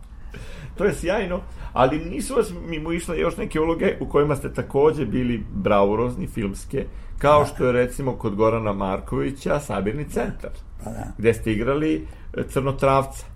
To 0.77 0.85
je 0.85 0.95
sjajno, 0.95 1.41
ali 1.73 1.99
nisu 2.01 2.35
vas 2.35 2.47
mimo 2.63 2.93
išle 2.93 3.19
još 3.19 3.37
neke 3.37 3.61
uloge 3.61 3.97
u 4.01 4.09
kojima 4.09 4.37
ste 4.37 4.53
takođe 4.53 5.05
bili 5.05 5.45
bravurozni 5.53 6.27
filmske, 6.27 6.85
kao 7.19 7.47
što 7.47 7.67
je 7.67 7.73
recimo 7.73 8.13
kod 8.13 8.35
Gorana 8.35 8.73
Markovića 8.73 9.61
Sabirni 9.61 10.05
centar, 10.05 10.51
Pa 10.85 10.91
da. 10.91 11.05
gde 11.19 11.35
ste 11.35 11.53
igrali 11.53 12.07
e, 12.35 12.43
Crnotravca. 12.45 13.27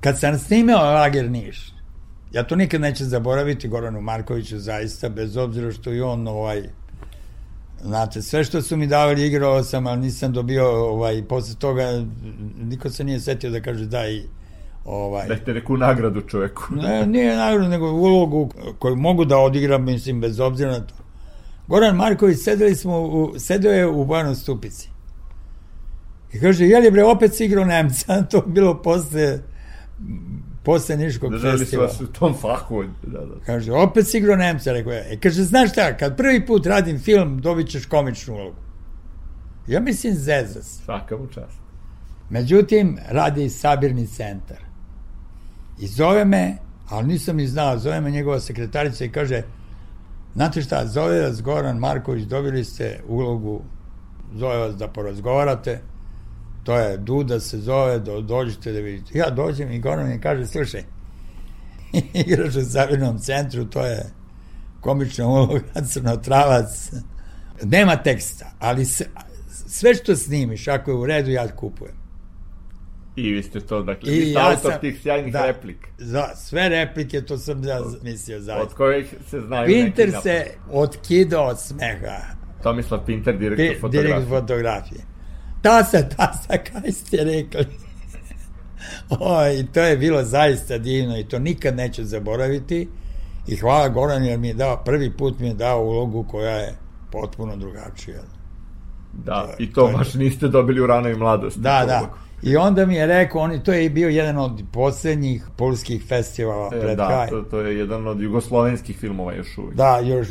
Kad 0.00 0.18
sam 0.20 0.38
snimao 0.38 0.84
Lager 0.84 1.30
Niš, 1.30 1.72
ja 2.32 2.42
to 2.42 2.56
nikad 2.56 2.80
neću 2.80 3.04
zaboraviti 3.04 3.68
Goranu 3.68 4.00
Markoviću 4.00 4.58
zaista, 4.58 5.08
bez 5.08 5.36
obzira 5.36 5.72
što 5.72 5.92
i 5.92 6.00
on 6.00 6.28
ovaj, 6.28 6.62
Znate, 7.84 8.22
sve 8.22 8.44
što 8.44 8.62
su 8.62 8.76
mi 8.76 8.86
davali 8.86 9.26
igrao 9.26 9.62
sam, 9.62 9.86
ali 9.86 10.00
nisam 10.00 10.32
dobio, 10.32 10.66
ovaj, 10.66 11.22
posle 11.28 11.54
toga, 11.58 12.04
niko 12.58 12.90
se 12.90 13.04
nije 13.04 13.20
setio 13.20 13.50
da 13.50 13.60
kaže 13.60 13.86
daj, 13.86 14.22
ovaj, 14.84 15.28
Dajte 15.28 15.54
neku 15.54 15.76
nagradu 15.76 16.20
čoveku. 16.20 16.62
ne, 16.74 17.06
nije 17.06 17.36
nagradu, 17.36 17.68
nego 17.68 17.90
ulogu 17.90 18.50
koju 18.78 18.96
mogu 18.96 19.24
da 19.24 19.38
odigram, 19.38 19.84
mislim, 19.84 20.20
bez 20.20 20.40
obzira 20.40 20.70
na 20.70 20.80
to. 20.80 20.94
Goran 21.68 21.96
Marković, 21.96 22.38
sedeli 22.38 22.74
smo, 22.74 23.00
u, 23.00 23.34
sedeo 23.38 23.72
je 23.72 23.86
u 23.86 24.04
Bojanu 24.04 24.34
Stupici. 24.34 24.88
I 26.32 26.40
kaže, 26.40 26.66
jeli 26.66 26.90
bre, 26.90 27.04
opet 27.04 27.34
si 27.34 27.44
igrao 27.44 27.64
Nemca, 27.64 28.22
to 28.30 28.36
je 28.36 28.42
bilo 28.46 28.82
posle, 28.82 29.38
posle 30.62 30.96
Niškog 30.96 31.30
Držali 31.32 31.58
su 31.58 31.64
festivala. 31.64 31.88
vas 31.88 32.00
u 32.00 32.06
tom 32.06 32.34
fahu. 32.34 32.84
Da, 33.06 33.18
da. 33.18 33.34
Kaže, 33.46 33.72
opet 33.72 34.06
si 34.08 34.18
igrao 34.18 34.36
Nemca, 34.36 34.72
rekao 34.72 34.92
je. 34.92 35.06
E, 35.10 35.16
kaže, 35.20 35.42
znaš 35.42 35.70
šta, 35.70 35.96
kad 35.96 36.16
prvi 36.16 36.46
put 36.46 36.66
radim 36.66 36.98
film, 36.98 37.40
dobit 37.40 37.68
ćeš 37.70 37.86
komičnu 37.86 38.34
ulogu. 38.34 38.56
Ja 39.66 39.80
mislim 39.80 40.14
zezas. 40.14 40.80
Svaka 40.84 41.16
mu 41.16 41.26
čast. 41.26 41.58
Međutim, 42.30 42.98
radi 43.08 43.48
sabirni 43.48 44.06
centar. 44.06 44.58
I 45.80 45.86
zove 45.86 46.24
me, 46.24 46.56
ali 46.88 47.06
nisam 47.06 47.36
ni 47.36 47.46
znao, 47.46 47.78
zove 47.78 48.00
me 48.00 48.10
njegova 48.10 48.40
sekretarica 48.40 49.04
i 49.04 49.12
kaže, 49.12 49.42
znate 50.34 50.62
šta, 50.62 50.86
zove 50.86 51.20
vas 51.22 51.42
Goran 51.42 51.78
Marković, 51.78 52.24
dobili 52.24 52.64
ste 52.64 53.00
ulogu, 53.08 53.62
zove 54.34 54.56
vas 54.56 54.76
da 54.76 54.88
porazgovarate, 54.88 55.80
to 56.64 56.78
je 56.78 56.96
Duda 56.96 57.40
se 57.40 57.58
zove, 57.58 57.98
do, 57.98 58.20
dođite 58.20 58.72
da 58.72 58.80
vidite. 58.80 59.18
Ja 59.18 59.30
dođem 59.30 59.72
i 59.72 59.80
Goran 59.80 60.08
mi 60.08 60.20
kaže, 60.20 60.46
slušaj, 60.46 60.82
igraš 62.16 62.56
u 62.56 62.62
sabirnom 62.62 63.18
centru, 63.18 63.64
to 63.64 63.80
je 63.80 64.02
komična 64.80 65.26
uloga, 65.26 65.60
crnotravac, 65.90 66.92
nema 67.62 67.96
teksta, 67.96 68.46
ali 68.58 68.84
se, 68.84 69.06
sve 69.66 69.94
što 69.94 70.16
snimiš, 70.16 70.68
ako 70.68 70.90
je 70.90 70.96
u 70.96 71.06
redu, 71.06 71.30
ja 71.30 71.48
kupujem. 71.48 72.02
I 73.16 73.32
vi 73.32 73.42
ste 73.42 73.60
to, 73.60 73.82
dakle, 73.82 74.12
I 74.12 74.14
vi 74.14 74.24
ste 74.24 74.32
ja 74.32 74.48
autor 74.48 74.70
sam- 74.72 74.80
tih 74.80 75.00
sjajnih 75.02 75.32
da. 75.32 75.46
replika, 75.46 75.88
Za 75.98 76.26
sve 76.36 76.68
replike, 76.68 77.20
to 77.20 77.38
sam 77.38 77.64
ja 77.64 77.80
mislio 78.02 78.36
od 78.36 78.42
zaista. 78.42 78.76
kojih 78.76 79.14
se 79.26 79.40
znaju 79.40 79.66
Pinter 79.66 80.08
neki 80.08 80.22
se 80.22 80.44
otkidao 80.70 81.46
od 81.46 81.60
smeha. 81.60 82.16
Tomislav 82.62 83.04
Pinter, 83.06 83.38
direktor 83.38 83.66
Pi- 83.66 83.80
fotografije. 83.80 84.12
Direkt 84.14 84.28
fotografije. 84.30 85.00
Tasa, 85.62 86.02
tasa, 86.08 86.48
kaj 86.60 86.92
ste 86.92 87.16
rekli? 87.18 87.66
o, 89.10 89.48
I 89.50 89.66
to 89.66 89.80
je 89.80 89.96
bilo 89.96 90.24
zaista 90.24 90.78
divno 90.78 91.18
i 91.18 91.24
to 91.24 91.38
nikad 91.38 91.76
neću 91.76 92.04
zaboraviti. 92.04 92.88
I 93.46 93.56
hvala 93.56 93.88
Goran 93.88 94.24
jer 94.24 94.38
mi 94.38 94.48
je 94.48 94.54
dao, 94.54 94.76
prvi 94.76 95.12
put 95.12 95.38
mi 95.38 95.46
je 95.46 95.54
dao 95.54 95.80
ulogu 95.80 96.24
koja 96.24 96.50
je 96.52 96.74
potpuno 97.12 97.56
drugačija. 97.56 98.20
Da, 99.14 99.34
je- 99.50 99.64
i 99.64 99.72
to, 99.72 99.80
to 99.80 99.88
je- 99.88 99.92
baš 99.94 100.14
niste 100.14 100.48
dobili 100.48 100.80
u 100.80 100.86
ranoj 100.86 101.14
mladosti. 101.14 101.60
Da, 101.60 101.84
da. 101.86 101.98
ulogu. 101.98 102.14
I 102.42 102.56
onda 102.56 102.86
mi 102.86 102.94
je 102.94 103.06
rekao, 103.06 103.40
oni, 103.40 103.62
to 103.62 103.72
je 103.72 103.90
bio 103.90 104.08
jedan 104.08 104.38
od 104.38 104.62
poslednjih 104.72 105.46
polskih 105.56 106.04
festivala 106.08 106.70
E, 106.74 106.80
pred 106.80 106.96
da, 106.96 107.06
kraj. 107.06 107.28
to, 107.28 107.42
to 107.42 107.60
je 107.60 107.78
jedan 107.78 108.06
od 108.06 108.20
jugoslovenskih 108.20 108.98
filmova 108.98 109.34
još 109.34 109.58
uvijek. 109.58 109.74
Da, 109.74 109.98
još, 109.98 110.28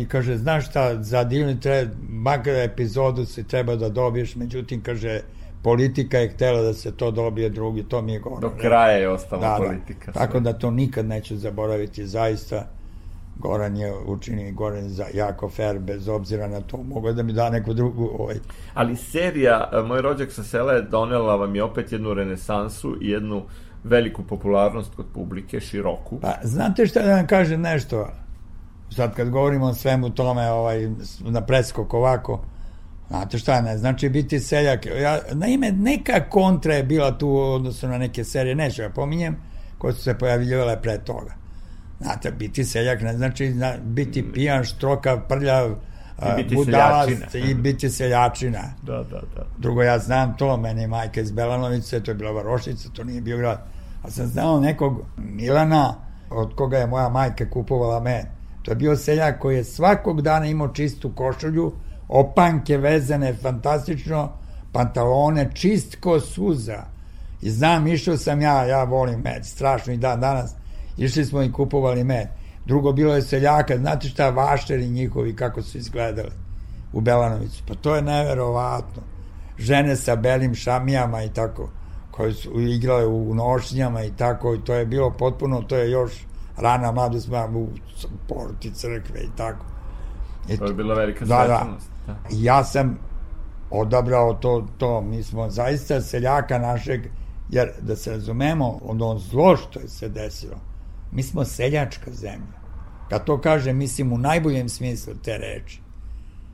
i 0.00 0.08
kaže, 0.08 0.36
znaš 0.36 0.68
šta, 0.70 1.02
za 1.02 1.24
divni 1.24 1.60
treba, 1.60 1.90
makar 2.08 2.54
epizodu 2.54 3.24
se 3.24 3.44
treba 3.44 3.76
da 3.76 3.88
dobiješ, 3.88 4.36
međutim, 4.36 4.82
kaže, 4.82 5.20
politika 5.62 6.18
je 6.18 6.28
htela 6.28 6.62
da 6.62 6.74
se 6.74 6.92
to 6.96 7.10
dobije 7.10 7.48
drugi, 7.48 7.82
to 7.82 8.02
mi 8.02 8.12
je 8.12 8.18
gore. 8.18 8.40
Do 8.40 8.50
kraja 8.60 8.96
je 8.96 9.08
ostala 9.08 9.42
da, 9.48 9.64
politika. 9.64 10.12
Da. 10.12 10.20
Tako 10.20 10.40
da 10.40 10.52
to 10.52 10.70
nikad 10.70 11.06
neću 11.06 11.36
zaboraviti, 11.36 12.06
zaista. 12.06 12.68
Goran 13.38 13.76
je 13.76 13.92
učini, 14.06 14.52
Goran 14.52 14.88
za, 14.88 15.04
jako 15.14 15.48
fair, 15.48 15.78
bez 15.78 16.08
obzira 16.08 16.48
na 16.48 16.60
to. 16.60 16.76
Mogu 16.76 17.12
da 17.12 17.22
mi 17.22 17.32
da 17.32 17.50
neku 17.50 17.74
drugu, 17.74 18.10
ovaj, 18.18 18.36
Ali 18.74 18.96
serija 18.96 19.70
e, 19.72 19.82
Moj 19.82 20.02
rođak 20.02 20.32
sa 20.32 20.42
sela 20.42 20.72
je 20.72 20.82
donela 20.82 21.36
vam 21.36 21.56
je 21.56 21.62
opet 21.62 21.92
jednu 21.92 22.14
renesansu 22.14 22.96
i 23.00 23.08
jednu 23.08 23.42
veliku 23.84 24.22
popularnost 24.22 24.94
kod 24.94 25.06
publike, 25.14 25.60
široku. 25.60 26.20
Pa, 26.20 26.34
znate 26.42 26.86
šta 26.86 27.02
da 27.02 27.14
vam 27.14 27.26
kažem 27.26 27.60
nešto? 27.60 28.08
Sad 28.90 29.14
kad 29.14 29.30
govorimo 29.30 29.66
o 29.66 29.74
svemu 29.74 30.10
tome, 30.10 30.50
ovaj, 30.50 30.90
na 31.20 31.40
preskok 31.40 31.94
ovako, 31.94 32.44
znate 33.08 33.38
šta 33.38 33.60
ne, 33.60 33.78
znači 33.78 34.08
biti 34.08 34.40
seljak. 34.40 34.86
Ja, 34.86 35.18
naime, 35.32 35.72
neka 35.72 36.28
kontra 36.30 36.74
je 36.74 36.82
bila 36.82 37.18
tu 37.18 37.28
u 37.28 37.38
odnosu 37.38 37.88
na 37.88 37.98
neke 37.98 38.24
serije, 38.24 38.54
neću 38.54 38.82
ja 38.82 38.90
pominjem, 38.90 39.36
koje 39.78 39.92
su 39.92 40.02
se 40.02 40.18
pojavljivale 40.18 40.82
pre 40.82 40.98
toga. 40.98 41.43
Znate, 42.04 42.30
biti 42.30 42.64
seljak 42.64 43.02
ne 43.02 43.16
znači 43.16 43.52
zna, 43.52 43.72
biti 43.82 44.32
pijan, 44.32 44.64
štrokav, 44.64 45.28
prljav, 45.28 45.74
a, 46.18 46.34
biti 46.36 46.54
budalac 46.54 47.08
seljačina. 47.08 47.50
i 47.50 47.54
biti 47.54 47.90
seljačina. 47.90 48.62
Da, 48.82 48.96
da, 48.96 49.20
da. 49.36 49.46
Drugo, 49.58 49.82
ja 49.82 49.98
znam 49.98 50.36
to, 50.36 50.56
meni 50.56 50.80
je 50.80 50.88
majka 50.88 51.20
iz 51.20 51.32
Belanovice, 51.32 52.00
to 52.00 52.10
je 52.10 52.14
bila 52.14 52.30
Varošica, 52.30 52.88
to 52.92 53.04
nije 53.04 53.20
bio 53.20 53.36
grad. 53.36 53.58
A 54.02 54.10
sam 54.10 54.26
znao 54.26 54.60
nekog 54.60 55.02
Milana, 55.16 55.94
od 56.30 56.54
koga 56.56 56.78
je 56.78 56.86
moja 56.86 57.08
majka 57.08 57.50
kupovala 57.50 58.00
med. 58.00 58.26
To 58.62 58.70
je 58.70 58.74
bio 58.74 58.96
seljak 58.96 59.38
koji 59.38 59.56
je 59.56 59.64
svakog 59.64 60.22
dana 60.22 60.46
imao 60.46 60.68
čistu 60.68 61.12
košulju, 61.14 61.72
opanke 62.08 62.76
vezane 62.76 63.34
fantastično, 63.34 64.32
pantalone, 64.72 65.50
čist 65.54 65.96
ko 66.00 66.20
suza. 66.20 66.84
I 67.42 67.50
znam, 67.50 67.86
išao 67.86 68.16
sam 68.16 68.40
ja, 68.40 68.64
ja 68.64 68.84
volim 68.84 69.20
med, 69.20 69.46
strašno 69.46 69.92
i 69.92 69.96
dan 69.96 70.20
danas. 70.20 70.54
Išli 70.96 71.24
smo 71.24 71.42
i 71.42 71.52
kupovali 71.52 72.04
med. 72.04 72.28
Drugo, 72.66 72.92
bilo 72.92 73.14
je 73.14 73.22
seljaka, 73.22 73.76
znate 73.76 74.08
šta, 74.08 74.30
vašeri 74.30 74.88
njihovi, 74.88 75.36
kako 75.36 75.62
su 75.62 75.78
izgledali 75.78 76.30
u 76.92 77.00
Belanovicu. 77.00 77.62
Pa 77.68 77.74
to 77.74 77.96
je 77.96 78.02
neverovatno. 78.02 79.02
Žene 79.58 79.96
sa 79.96 80.16
belim 80.16 80.54
šamijama 80.54 81.22
i 81.22 81.28
tako, 81.28 81.68
koje 82.10 82.32
su 82.32 82.60
igrale 82.60 83.06
u 83.06 83.34
nošnjama 83.34 84.02
i 84.02 84.10
tako, 84.16 84.54
i 84.54 84.64
to 84.64 84.74
je 84.74 84.86
bilo 84.86 85.10
potpuno, 85.10 85.62
to 85.62 85.76
je 85.76 85.90
još 85.90 86.12
rana 86.56 86.92
mladost 86.92 87.28
u 87.54 87.68
porti 88.28 88.70
crkve 88.70 89.20
i 89.20 89.28
tako. 89.36 89.64
I 90.48 90.56
To 90.56 90.64
je 90.66 90.74
bila 90.74 90.94
velika 90.94 91.24
Da, 91.24 91.36
da. 91.36 91.44
svečanost. 91.44 91.90
Da. 92.06 92.16
Ja 92.30 92.64
sam 92.64 92.98
odabrao 93.70 94.34
to, 94.34 94.66
to, 94.78 95.00
mi 95.00 95.22
smo 95.22 95.50
zaista 95.50 96.00
seljaka 96.00 96.58
našeg, 96.58 97.00
jer 97.50 97.72
da 97.80 97.96
se 97.96 98.10
razumemo, 98.10 98.78
ono 98.84 99.18
zlo 99.18 99.56
što 99.56 99.80
je 99.80 99.88
se 99.88 100.08
desilo, 100.08 100.56
mi 101.14 101.22
smo 101.22 101.44
seljačka 101.44 102.10
zemlja. 102.12 102.58
Kad 103.10 103.24
to 103.24 103.40
kažem, 103.40 103.76
mislim 103.76 104.12
u 104.12 104.18
najboljem 104.18 104.68
smislu 104.68 105.14
te 105.24 105.38
reči. 105.38 105.80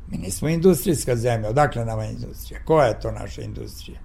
Mi 0.08 0.18
nismo 0.18 0.48
industrijska 0.48 1.16
zemlja, 1.16 1.48
odakle 1.48 1.84
nama 1.84 2.04
industrija? 2.04 2.60
Koja 2.64 2.86
je 2.86 3.00
to 3.00 3.12
naša 3.12 3.42
industrija? 3.42 4.00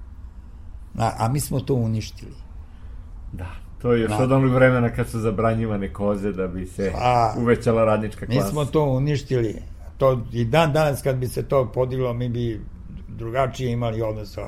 Na, 0.93 1.11
a 1.17 1.27
mi 1.29 1.39
smo 1.39 1.59
to 1.59 1.73
uništili. 1.73 2.33
Da, 3.33 3.47
to 3.81 3.93
je 3.93 4.01
još 4.01 4.11
Da. 4.11 4.23
od 4.23 4.31
onog 4.31 4.51
vremena 4.53 4.89
kad 4.89 5.09
su 5.09 5.19
zabranjivane 5.19 5.93
koze 5.93 6.31
da 6.31 6.47
bi 6.47 6.65
se 6.65 6.91
A, 6.95 7.33
uvećala 7.37 7.85
radnička 7.85 8.25
Mi 8.29 8.35
klasa. 8.35 8.49
smo 8.49 8.65
to 8.65 8.83
uništili. 8.83 9.55
To, 9.97 10.25
I 10.33 10.45
dan 10.45 10.73
danas 10.73 11.01
kad 11.01 11.15
bi 11.15 11.27
se 11.27 11.43
to 11.43 11.71
podiglo, 11.71 12.13
mi 12.13 12.29
bi 12.29 12.61
drugačije 13.07 13.71
imali 13.71 14.01
odnos 14.01 14.33
sa 14.33 14.41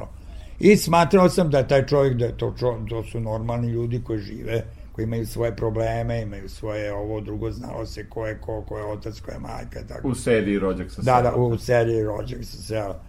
I 0.60 0.78
smatrao 0.78 1.30
sam 1.30 1.50
da 1.50 1.58
je 1.58 1.68
taj 1.68 1.86
čovjek, 1.86 2.18
da 2.18 2.26
je 2.26 2.38
to, 2.38 2.54
čo, 2.60 2.80
to 2.90 3.04
su 3.04 3.20
normalni 3.20 3.68
ljudi 3.68 4.02
koji 4.04 4.20
žive, 4.20 4.64
koji 4.98 5.04
imaju 5.04 5.26
svoje 5.26 5.56
probleme, 5.56 6.22
imaju 6.22 6.50
svoje 6.50 6.94
ovo, 6.94 7.22
drugo 7.22 7.52
znalo 7.52 7.86
se 7.86 8.10
ko 8.10 8.28
je 8.28 8.38
ko, 8.42 8.62
ko 8.62 8.78
je 8.78 8.84
otac, 8.84 9.20
ko 9.20 9.32
je 9.32 9.40
majka, 9.40 9.80
tako. 9.88 10.08
U 10.08 10.16
seriji 10.16 10.60
Rođak 10.60 10.92
sa 10.92 11.02
Da, 11.02 11.22
da, 11.22 11.32
sela. 11.32 11.46
u 11.46 11.58
seriji 11.58 12.04
Rođak 12.04 12.40
sa 12.44 12.58
sela. 12.58 13.00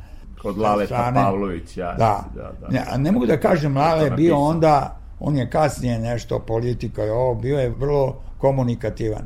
Kod 0.42 0.58
Laleta 0.58 0.86
strane. 0.86 1.20
Pavlović, 1.20 1.76
ja. 1.76 1.94
Da. 1.94 2.24
da, 2.34 2.52
da. 2.60 2.68
Ne, 2.68 3.02
ne 3.02 3.12
mogu 3.12 3.26
da 3.26 3.40
kažem, 3.40 3.76
Lale 3.76 4.04
je 4.04 4.10
bio 4.10 4.38
onda, 4.38 5.00
on 5.20 5.36
je 5.36 5.50
kasnije 5.50 5.98
nešto 5.98 6.38
politika 6.38 7.06
i 7.06 7.10
ovo, 7.10 7.34
bio 7.34 7.58
je 7.58 7.74
vrlo 7.78 8.20
komunikativan. 8.38 9.22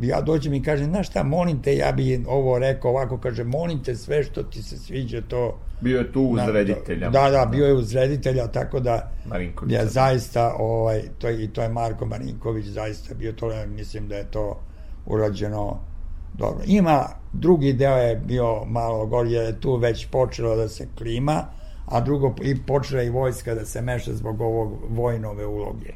Ja 0.00 0.20
dođem 0.20 0.54
i 0.54 0.62
kažem, 0.62 0.86
znaš 0.86 1.08
šta, 1.08 1.22
molim 1.22 1.62
te, 1.62 1.76
ja 1.76 1.92
bi 1.92 2.24
ovo 2.28 2.58
rekao 2.58 2.90
ovako, 2.90 3.18
kaže, 3.18 3.44
molim 3.44 3.82
te 3.82 3.96
sve 3.96 4.24
što 4.24 4.42
ti 4.42 4.62
se 4.62 4.78
sviđa, 4.78 5.22
to... 5.22 5.58
Bio 5.80 5.98
je 5.98 6.12
tu 6.12 6.22
uz 6.22 6.36
Na- 6.36 6.46
reditelja. 6.46 7.10
Da, 7.10 7.30
da, 7.30 7.46
bio 7.46 7.66
je 7.66 7.74
uz 7.74 7.94
reditelja, 7.94 8.46
tako 8.46 8.80
da 8.80 9.10
Marinković. 9.26 9.74
ja 9.74 9.86
zaista, 9.86 10.54
ovaj, 10.58 11.02
to, 11.18 11.28
je- 11.28 11.44
i 11.44 11.48
to 11.48 11.62
je 11.62 11.68
Marko 11.68 12.06
Marinković 12.06 12.66
zaista 12.66 13.14
bio 13.14 13.32
to, 13.32 13.50
mislim 13.66 14.08
da 14.08 14.16
je 14.16 14.24
to 14.24 14.60
urađeno 15.06 15.78
dobro. 16.34 16.62
Ima, 16.66 17.02
drugi 17.32 17.72
deo 17.72 17.96
je 17.96 18.16
bio 18.16 18.64
malo 18.64 19.06
gori, 19.06 19.32
jer 19.32 19.44
je 19.44 19.60
tu 19.60 19.76
već 19.76 20.06
počelo 20.06 20.56
da 20.56 20.68
se 20.68 20.88
klima, 20.98 21.44
a 21.86 22.00
drugo, 22.00 22.34
i 22.42 22.62
počela 22.62 23.02
i 23.02 23.10
vojska 23.10 23.54
da 23.54 23.64
se 23.64 23.82
meša 23.82 24.12
zbog 24.14 24.40
ovog 24.40 24.78
vojnove 24.88 25.46
uloge. 25.46 25.92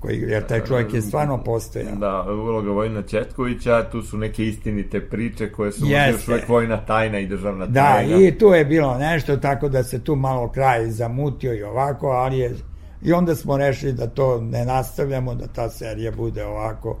Koji, 0.00 0.20
jer 0.20 0.46
taj 0.46 0.64
čovjek 0.64 0.94
je 0.94 1.02
stvarno 1.02 1.38
postojao. 1.38 1.96
Da, 1.96 2.22
uloga 2.22 2.70
Vojna 2.70 3.02
Četkovića, 3.02 3.84
tu 3.84 4.02
su 4.02 4.18
neke 4.18 4.44
istinite 4.44 5.00
priče 5.00 5.52
koje 5.52 5.72
su 5.72 5.86
Jeste. 5.86 6.10
još 6.12 6.28
uvek 6.28 6.48
vojna 6.48 6.76
tajna 6.76 7.18
i 7.18 7.26
državna 7.26 7.66
Da, 7.66 7.82
tajna. 7.84 8.16
i 8.18 8.38
tu 8.38 8.46
je 8.46 8.64
bilo 8.64 8.98
nešto, 8.98 9.36
tako 9.36 9.68
da 9.68 9.82
se 9.82 10.04
tu 10.04 10.16
malo 10.16 10.48
kraj 10.48 10.86
zamutio 10.86 11.54
i 11.54 11.62
ovako, 11.62 12.06
ali 12.06 12.38
je... 12.38 12.54
I 13.02 13.12
onda 13.12 13.34
smo 13.34 13.56
rešili 13.56 13.92
da 13.92 14.06
to 14.06 14.40
ne 14.40 14.64
nastavljamo, 14.64 15.34
da 15.34 15.46
ta 15.46 15.68
serija 15.70 16.12
bude 16.12 16.44
ovako. 16.44 16.98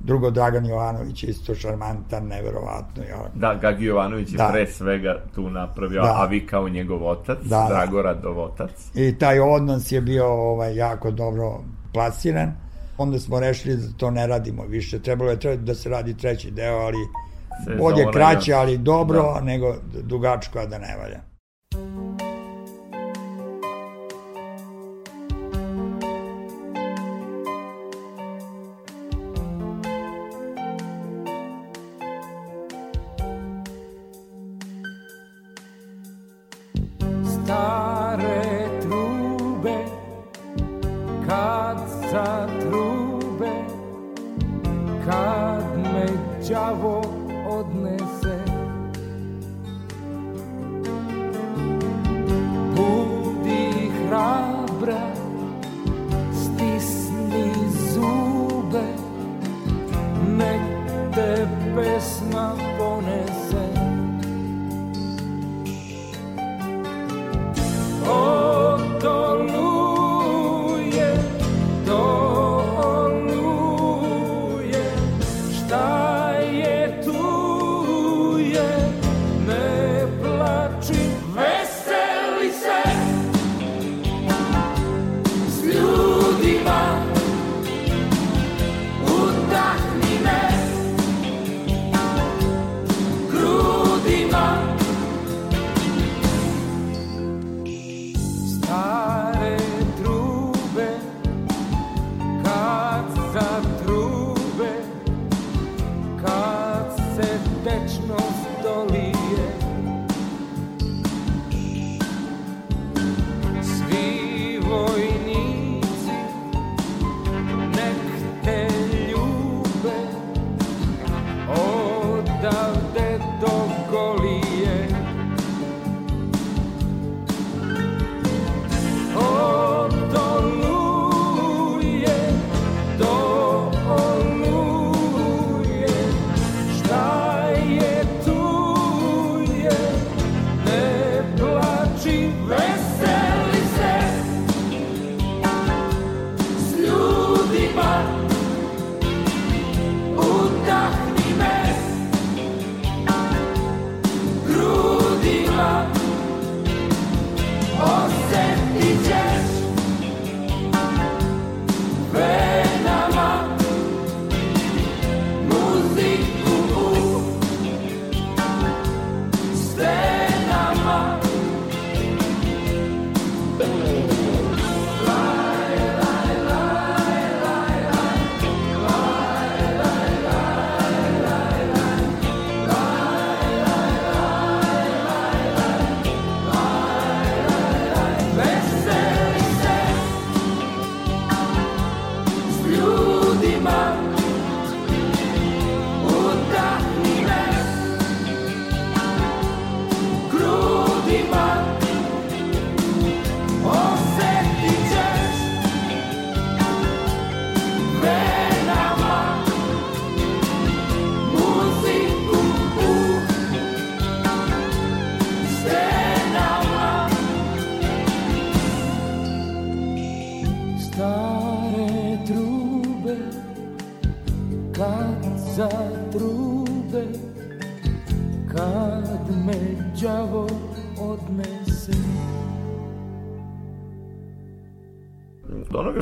Drugo, 0.00 0.30
Dragan 0.30 0.66
Jovanović 0.66 1.22
isto 1.24 1.54
šarmantan, 1.54 2.26
neverovatno. 2.26 3.02
Ja. 3.02 3.24
Da, 3.34 3.54
Gagi 3.54 3.84
Jovanović 3.84 4.32
je 4.32 4.36
Da. 4.36 4.48
pre 4.52 4.66
svega 4.66 5.22
tu 5.34 5.50
napravio, 5.50 6.02
Da. 6.02 6.14
a 6.16 6.26
vi 6.26 6.46
kao 6.46 6.68
njegov 6.68 7.06
otac, 7.06 7.38
Da, 7.42 7.48
da. 7.48 7.66
Dragoradov 7.68 8.38
otac. 8.40 8.70
I 8.94 9.18
taj 9.18 9.40
odnos 9.40 9.92
je 9.92 10.00
bio 10.00 10.26
ovaj, 10.26 10.76
jako 10.76 11.10
dobro 11.10 11.60
plasiran. 11.92 12.52
Onda 12.98 13.18
smo 13.18 13.40
rešili 13.40 13.76
da 13.76 13.92
to 13.96 14.10
ne 14.10 14.26
radimo 14.26 14.64
više. 14.64 14.98
Trebalo 14.98 15.30
je 15.30 15.36
tre- 15.38 15.56
da 15.56 15.74
se 15.74 15.88
radi 15.88 16.16
treći 16.16 16.50
deo, 16.50 16.76
ali 16.76 16.96
bolje 17.78 18.06
kraće, 18.12 18.52
ali 18.52 18.78
dobro, 18.78 19.22
Da. 19.34 19.40
nego 19.40 19.74
dugačko, 20.02 20.58
a 20.58 20.66
da 20.66 20.78
ne 20.78 20.96
valja. 20.96 21.20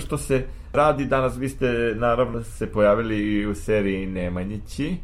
Što 0.08 0.18
se 0.18 0.42
radi 0.72 1.04
danas, 1.06 1.36
vi 1.36 1.48
ste 1.48 1.66
naravno 1.96 2.42
se 2.44 2.66
pojavili 2.66 3.16
i 3.18 3.46
u 3.46 3.54
seriji 3.54 4.06
Nemanjići 4.06 4.96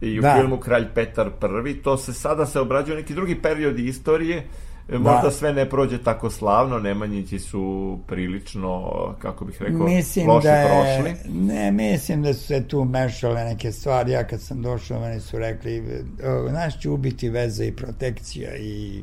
i 0.00 0.18
u 0.18 0.22
Da. 0.22 0.34
filmu 0.34 0.56
Kralj 0.58 0.86
Petar 0.94 1.30
I. 1.66 1.74
To 1.74 1.96
se 1.96 2.12
sada 2.12 2.46
se 2.46 2.60
obrađuje 2.60 2.96
neki 2.96 3.14
drugi 3.14 3.34
periodi 3.36 3.86
istorije. 3.86 4.46
Možda 4.90 5.20
Da. 5.22 5.30
sve 5.30 5.52
ne 5.52 5.68
prođe 5.68 5.98
tako 5.98 6.30
slavno, 6.30 6.78
Nemanjići 6.78 7.38
su 7.38 7.62
prilično, 8.06 8.82
kako 9.18 9.44
bih 9.44 9.62
rekao, 9.62 9.78
Mislim 9.78 10.28
loše 10.28 10.48
da 10.48 10.54
je, 10.54 10.68
prošli. 10.98 11.30
ne, 11.32 11.72
mislim 11.72 12.22
da 12.22 12.34
su 12.34 12.40
se 12.40 12.68
tu 12.68 12.84
mešale 12.84 13.44
neke 13.44 13.72
stvari. 13.72 14.12
Ja 14.12 14.26
kad 14.26 14.40
sam 14.40 14.62
došao, 14.62 15.00
meni 15.00 15.20
su 15.20 15.38
rekli, 15.38 15.82
"O, 16.24 16.52
nas 16.52 16.74
će 16.74 16.90
ubiti 16.90 17.28
veze 17.28 17.66
i 17.66 17.72
protekcija 17.72 18.56
i 18.56 19.02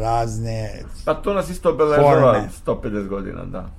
razne, 0.00 0.70
Pa 1.04 1.14
to 1.14 1.34
nas 1.34 1.50
isto 1.50 1.70
obeležava 1.70 2.32
Forme. 2.32 2.48
150 2.56 3.08
godina, 3.08 3.44
da. 3.44 3.70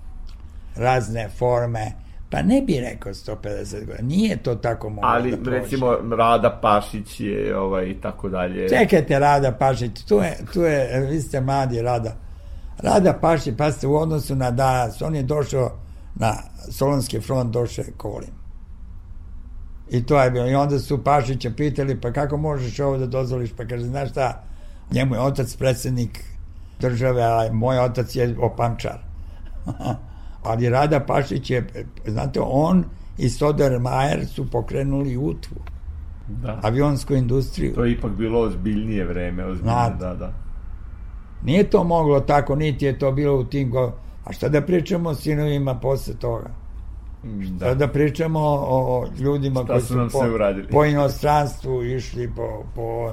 Razne 0.76 1.30
forme. 1.30 1.92
Pa 2.30 2.42
ne 2.42 2.62
bi 2.62 2.80
rekao 2.80 3.14
150 3.14 3.86
godina. 3.86 4.08
Nije 4.08 4.38
to 4.38 4.56
tako 4.56 4.90
moglo 4.90 5.10
Ali 5.10 5.32
da 5.32 5.38
prođe. 5.38 5.60
recimo 5.60 5.98
Rada 6.18 6.60
Pašić 6.62 7.20
je 7.20 7.58
ovaj 7.58 7.86
i 7.86 8.02
tako 8.02 8.30
dalje. 8.30 8.70
Čekajte, 8.70 9.20
Rada 9.20 9.52
Pašić, 9.52 10.04
tu 10.04 10.16
je, 10.16 10.38
tu 10.54 10.62
je, 10.62 11.00
vi 11.10 11.22
ste 11.22 11.42
mladi, 11.42 11.82
Rada. 11.82 12.16
Rada 12.78 13.14
Pašić, 13.14 13.56
pa 13.58 13.72
ste 13.72 13.88
u 13.88 13.96
odnosu 13.96 14.36
na 14.36 14.52
danas, 14.52 15.02
on 15.02 15.16
je 15.16 15.24
došao 15.24 15.72
na 16.16 16.34
Solonski 16.72 17.20
front, 17.20 17.54
došao 17.54 17.84
je 17.84 17.92
kolim. 17.98 18.32
I 19.90 20.06
to 20.06 20.22
je 20.22 20.32
bilo. 20.32 20.48
I 20.48 20.56
onda 20.56 20.80
su 20.80 21.04
Pašića 21.04 21.52
pitali, 21.58 22.02
pa 22.02 22.12
kako 22.12 22.38
možeš 22.38 22.80
ovo 22.80 22.98
da 22.98 23.06
dozvoliš? 23.06 23.52
Pa 23.58 23.66
kaže, 23.66 23.84
znaš 23.84 24.10
šta, 24.10 24.44
njemu 24.92 25.16
je 25.16 25.22
otac 25.22 25.56
predsednik 25.56 26.24
države, 26.80 27.24
a 27.24 27.50
moj 27.52 27.80
otac 27.80 28.16
je 28.16 28.36
opančar. 28.40 28.98
Ali 30.44 30.70
Rada 30.70 31.00
Pašić 31.00 31.50
je, 31.50 31.68
znate, 32.06 32.40
on 32.42 32.84
i 33.18 33.30
Sodermajer 33.30 34.28
su 34.28 34.50
pokrenuli 34.52 35.18
utvu, 35.18 35.56
Da. 36.28 36.60
avionsku 36.64 37.14
industriju. 37.14 37.74
To 37.76 37.86
je 37.86 37.92
ipak 37.92 38.12
bilo 38.12 38.40
ozbiljnije 38.42 39.06
vreme, 39.06 39.46
ozbiljnije, 39.46 39.76
Znate. 39.76 39.98
da, 39.98 40.14
da. 40.16 40.34
Nije 41.44 41.64
to 41.64 41.84
moglo 41.84 42.20
tako, 42.20 42.56
niti 42.56 42.86
je 42.86 43.00
to 43.00 43.12
bilo 43.12 43.40
u 43.40 43.44
tim 43.44 43.72
go... 43.72 43.92
A 44.26 44.34
šta 44.34 44.50
da 44.50 44.62
pričamo 44.62 45.10
o 45.10 45.16
sinovima 45.16 45.76
posle 45.76 46.14
toga? 46.14 46.50
Da. 47.24 47.68
Da, 47.68 47.76
da 47.76 47.88
pričamo 47.88 48.40
o, 48.40 48.56
o 48.70 49.08
ljudima 49.20 49.60
Šta 49.60 49.68
koji 49.68 49.82
su 49.82 49.96
nam 49.98 50.10
po, 50.10 50.20
sve 50.20 50.32
uradili? 50.32 50.68
po 50.68 50.86
inostranstvu 50.86 51.84
išli 51.84 52.32
po... 52.36 52.64
po 52.76 53.12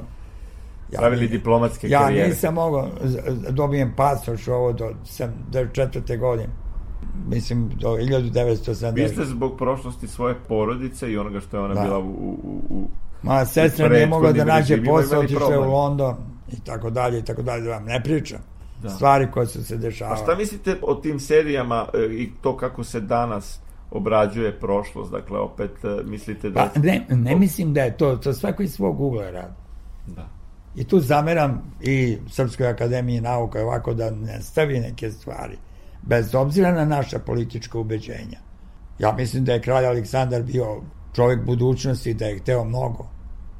ja, 0.92 0.98
Pravili 0.98 1.28
diplomatske 1.28 1.88
Ja 1.88 2.00
karijere. 2.00 2.28
nisam 2.28 2.54
mogao 2.54 2.88
dobijem 3.50 3.92
pasoš 3.96 4.48
ovo 4.48 4.72
do 4.72 4.90
74. 5.04 6.18
godine. 6.18 6.48
Mislim, 7.28 7.68
do 7.68 7.88
1970. 7.88 8.94
Vi 8.94 9.08
ste 9.08 9.24
zbog 9.24 9.58
prošlosti 9.58 10.08
svoje 10.08 10.34
porodice 10.48 11.12
i 11.12 11.18
onoga 11.18 11.40
što 11.40 11.56
je 11.56 11.62
ona 11.62 11.74
Da. 11.74 11.80
bila 11.82 11.98
u, 11.98 12.02
u, 12.02 12.60
u 12.70 12.88
Moja 13.22 13.46
sestra 13.46 13.88
nije 13.88 14.06
mogla 14.06 14.32
da 14.32 14.44
nađe 14.44 14.84
posao, 14.84 15.20
otišla 15.20 15.58
u. 15.58 15.70
London 15.70 16.16
i 16.52 16.60
tako 16.60 16.90
dalje 16.90 17.18
i 17.18 17.22
tako 17.22 17.42
dalje, 17.42 17.62
da 17.62 17.70
vam 17.70 17.84
ne 17.84 18.02
pričam. 18.02 18.38
Da. 18.82 18.88
Stvari 18.88 19.28
koje 19.30 19.46
su 19.46 19.64
se 19.64 19.74
A 19.74 19.78
dešavale. 19.78 20.16
šta 20.16 20.34
mislite 20.34 20.76
o 20.82 20.94
tim 20.94 21.20
serijama 21.20 21.86
e, 21.94 21.98
i 22.12 22.30
to 22.42 22.56
kako 22.56 22.84
se 22.84 23.00
danas 23.00 23.60
obrađuje 23.90 24.60
prošlost? 24.60 25.10
Dakle, 25.12 25.38
opet 25.38 25.70
e, 25.84 26.02
mislite 26.04 26.50
da... 26.50 26.70
Pa 26.74 26.80
ne, 26.80 27.06
ne 27.08 27.36
mislim 27.36 27.74
da 27.74 27.80
je 27.80 27.96
to, 27.96 28.16
to 28.16 28.32
svako 28.32 28.62
iz 28.62 28.72
svog 28.72 29.00
ugla 29.00 29.30
radi. 29.30 29.54
Da. 30.06 30.28
I 30.76 30.84
tu 30.84 31.00
zameram 31.00 31.62
i 31.80 32.18
Srpskoj 32.28 32.66
akademiji 32.68 33.20
nauka 33.20 33.62
ovako 33.62 33.94
da 33.94 34.10
ne 34.10 34.40
stavi 34.42 34.80
neke 34.80 35.10
stvari, 35.10 35.56
bez 36.02 36.34
obzira 36.34 36.72
na 36.72 36.84
naša 36.84 37.18
politička 37.18 37.78
ubeđenja. 37.78 38.38
Ja 38.98 39.12
mislim 39.12 39.44
da 39.44 39.52
je 39.52 39.62
kralj 39.62 39.86
Aleksandar 39.86 40.42
bio 40.42 40.82
čovjek 41.14 41.44
budućnosti, 41.44 42.14
da 42.14 42.24
je 42.24 42.38
hteo 42.38 42.64
mnogo, 42.64 43.08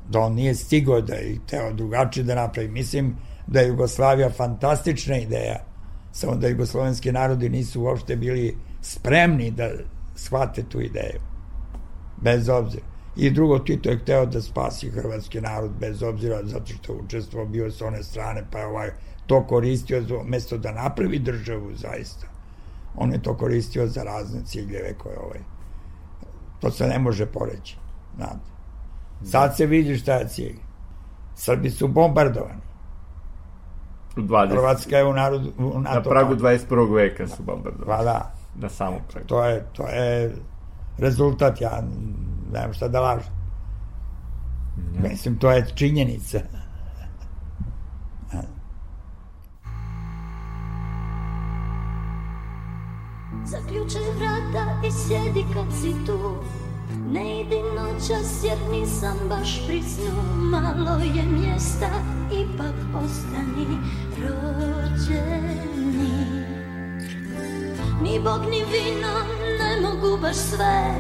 da 0.09 0.20
on 0.20 0.35
nije 0.35 0.55
stigao 0.55 1.00
da 1.00 1.14
je 1.14 1.38
hteo 1.46 1.72
drugačije 1.72 2.24
da 2.24 2.35
napravi. 2.35 2.68
Mislim 2.68 3.16
da 3.46 3.61
je 3.61 3.68
Jugoslavija 3.68 4.31
fantastična 4.31 5.16
ideja, 5.16 5.64
samo 6.12 6.37
da 6.37 6.48
jugoslovenski 6.48 7.12
narodi 7.12 7.48
nisu 7.48 7.83
uopšte 7.83 8.16
bili 8.16 8.57
spremni 8.81 9.50
da 9.50 9.70
shvate 10.14 10.62
tu 10.62 10.81
ideju 10.81 11.20
bez 12.22 12.48
obzira. 12.48 12.85
I 13.16 13.31
drugo, 13.31 13.59
Tito 13.59 13.90
je 13.90 13.98
hteo 13.98 14.26
da 14.26 14.40
spasi 14.40 14.90
hrvatski 14.90 15.40
narod 15.40 15.70
bez 15.81 16.03
obzira 16.03 16.40
zato 16.44 16.66
što 16.66 16.92
je 16.92 16.98
učestvovao 16.98 17.48
bio 17.48 17.70
s 17.70 17.83
one 17.83 18.03
strane, 18.03 18.44
pa 18.53 18.59
je 18.59 18.66
ovaj 18.66 18.90
to 19.26 19.46
koristio 19.46 20.03
mesto 20.24 20.59
da 20.59 20.72
napravi 20.72 21.18
državu 21.18 21.74
zaista. 21.74 22.26
On 22.96 23.12
je 23.12 23.22
to 23.22 23.37
koristio 23.37 23.87
za 23.87 24.03
razne 24.03 24.40
ciljeve 24.44 24.94
koje 24.98 25.18
ovaj 25.18 25.40
to 26.61 26.70
se 26.70 26.87
ne 26.87 26.98
može 26.98 27.26
poreći. 27.26 27.76
Znate. 28.16 28.50
Sad 29.24 29.57
se 29.57 29.66
vidi 29.66 29.96
šta 29.96 30.14
je 30.14 30.29
cilj. 30.29 30.57
Srbi 31.35 31.70
su 31.70 31.88
bombardovani. 31.88 32.61
U 34.16 34.20
20. 34.20 34.50
Hrvatska 34.50 34.96
je 34.96 35.05
u, 35.05 35.12
narodu, 35.12 35.53
u 35.59 35.81
Na 35.81 36.03
pragu 36.03 36.31
paktu. 36.31 36.44
21. 36.44 36.94
veka 36.94 37.26
su 37.29 37.42
bombardovali. 37.42 37.98
Pa 37.98 38.05
da, 38.05 38.33
Na 38.55 38.68
samom 38.68 39.00
pragu. 39.12 39.26
to 39.26 39.44
je, 39.44 39.66
to 39.72 39.87
je 39.87 40.35
rezultat, 40.98 41.61
ja 41.61 41.83
nemam 42.53 42.72
šta 42.72 42.88
da 42.88 43.00
lažem. 43.00 43.33
Mislim, 45.03 45.38
to 45.38 45.50
je 45.50 45.66
činjenica. 45.74 46.38
Zaključaj 53.46 54.03
vrata 54.18 54.81
i 54.87 54.90
sjedi 54.90 55.44
kad 55.55 55.66
si 55.81 56.07
tu. 56.07 56.35
Ne 57.12 57.40
idi 57.40 57.62
noćas 57.76 58.44
jer 58.44 58.59
nisam 58.70 59.18
baš 59.29 59.66
pri 59.66 59.83
snu 59.83 60.22
Malo 60.37 61.00
je 61.14 61.22
mjesta, 61.22 61.90
ipak 62.33 62.74
ostani 63.05 63.66
rođeni. 64.18 65.61
Ni 68.03 68.20
bog 68.20 68.40
ni 68.50 68.64
vino 68.64 69.14
ne 69.59 69.81
mogu 69.81 70.18
baš 70.22 70.37
sve. 70.37 70.94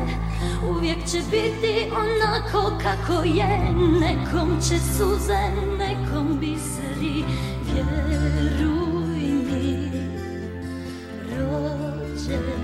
Uvijek 0.70 1.06
će 1.06 1.18
biti 1.30 1.90
onako 1.92 2.72
kako 2.82 3.22
je. 3.24 3.72
Nekom 4.00 4.60
će 4.60 4.78
suze, 4.78 5.42
nekom 5.78 6.38
biseri 6.40 7.24
Vjeruj 7.74 8.79
rođeni 12.36 12.59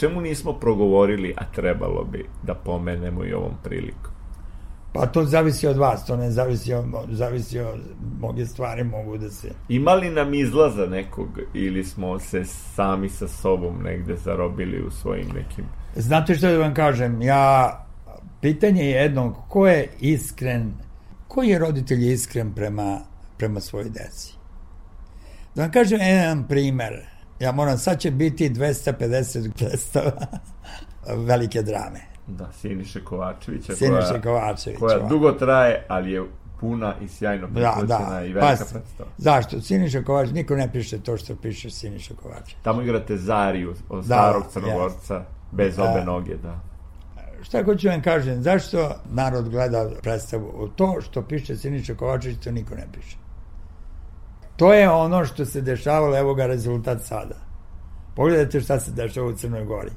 čemu 0.00 0.20
nismo 0.20 0.52
progovorili, 0.52 1.34
a 1.36 1.44
trebalo 1.52 2.04
bi 2.04 2.26
da 2.42 2.54
pomenemo 2.54 3.24
i 3.24 3.32
ovom 3.32 3.52
prilikom? 3.64 4.12
Pa 4.92 5.06
to 5.06 5.24
zavisi 5.24 5.66
od 5.66 5.76
vas, 5.76 6.06
to 6.06 6.16
ne 6.16 6.30
zavisi 6.30 6.74
od, 6.74 6.84
zavisi 7.10 7.58
od 7.58 7.80
mnoge 8.18 8.46
stvari 8.46 8.84
mogu 8.84 9.18
da 9.18 9.30
se... 9.30 9.50
Ima 9.68 9.94
li 9.94 10.10
nam 10.10 10.34
izlaza 10.34 10.86
nekog 10.86 11.28
ili 11.54 11.84
smo 11.84 12.18
se 12.18 12.44
sami 12.44 13.08
sa 13.08 13.28
sobom 13.28 13.82
negde 13.82 14.16
zarobili 14.16 14.82
u 14.82 14.90
svojim 14.90 15.26
nekim... 15.26 15.64
Znate 15.96 16.34
što 16.34 16.48
da 16.48 16.58
vam 16.58 16.74
kažem, 16.74 17.22
ja, 17.22 17.86
pitanje 18.40 18.84
je 18.84 19.02
jedno, 19.02 19.34
ko 19.48 19.66
je 19.66 19.88
iskren, 20.00 20.72
koji 21.28 21.48
je 21.48 21.58
roditelj 21.58 22.12
iskren 22.12 22.54
prema, 22.54 23.00
prema 23.38 23.60
svojoj 23.60 23.90
deci? 23.90 24.34
Da 25.54 25.62
vam 25.62 25.72
kažem 25.72 26.00
jedan 26.00 26.48
primer, 26.48 27.09
ja 27.40 27.52
moram, 27.52 27.78
sad 27.78 27.98
će 27.98 28.10
biti 28.10 28.50
250 28.50 29.50
predstava 29.52 30.12
velike 31.26 31.62
drame. 31.62 32.00
Da, 32.26 32.52
Siniše 32.52 33.04
Kovačevića. 33.04 33.74
Siniše 33.74 34.06
koja, 34.08 34.22
Kovačevića. 34.22 34.80
Koja 34.80 34.98
dugo 34.98 35.32
traje, 35.32 35.84
ali 35.88 36.12
je 36.12 36.22
puna 36.60 36.94
i 37.00 37.08
sjajno 37.08 37.46
Da, 37.46 37.52
prepoćena 37.74 38.10
da. 38.10 38.24
i 38.24 38.32
velika 38.32 38.40
Pa, 38.58 38.70
predstava. 38.72 39.10
zašto? 39.18 39.60
Siniša 39.60 40.02
Kovač, 40.02 40.30
niko 40.30 40.56
ne 40.56 40.72
piše 40.72 40.98
to 40.98 41.16
što 41.16 41.36
piše 41.36 41.70
Siniša 41.70 42.14
Kovač. 42.14 42.54
Tamo 42.62 42.82
igrate 42.82 43.16
Zariju, 43.16 43.74
od 43.88 44.04
starog 44.04 44.42
crnogorca, 44.50 45.24
bez 45.52 45.76
Da. 45.76 45.84
obe 45.84 46.04
noge, 46.04 46.36
da. 46.36 46.60
Šta 47.42 47.64
hoću 47.64 47.88
vam 47.88 48.02
kažem, 48.02 48.42
zašto 48.42 48.90
narod 49.06 49.48
gleda 49.48 49.90
predstavu? 50.02 50.68
To 50.76 50.96
što 51.00 51.22
piše 51.22 51.56
Siniša 51.56 51.94
Kovačević, 51.94 52.38
to 52.44 52.50
niko 52.52 52.74
ne 52.74 52.86
piše. 52.92 53.16
To 54.60 54.72
je 54.72 54.90
ono 54.90 55.24
što 55.24 55.44
se 55.44 55.60
dešavalo, 55.60 56.18
evo 56.18 56.34
ga 56.34 56.46
rezultat 56.46 57.02
sada. 57.02 57.34
Pogledajte 58.16 58.60
šta 58.60 58.80
se 58.80 58.90
dešava 58.92 59.26
u 59.26 59.32
Crnoj 59.32 59.64
Gori. 59.64 59.90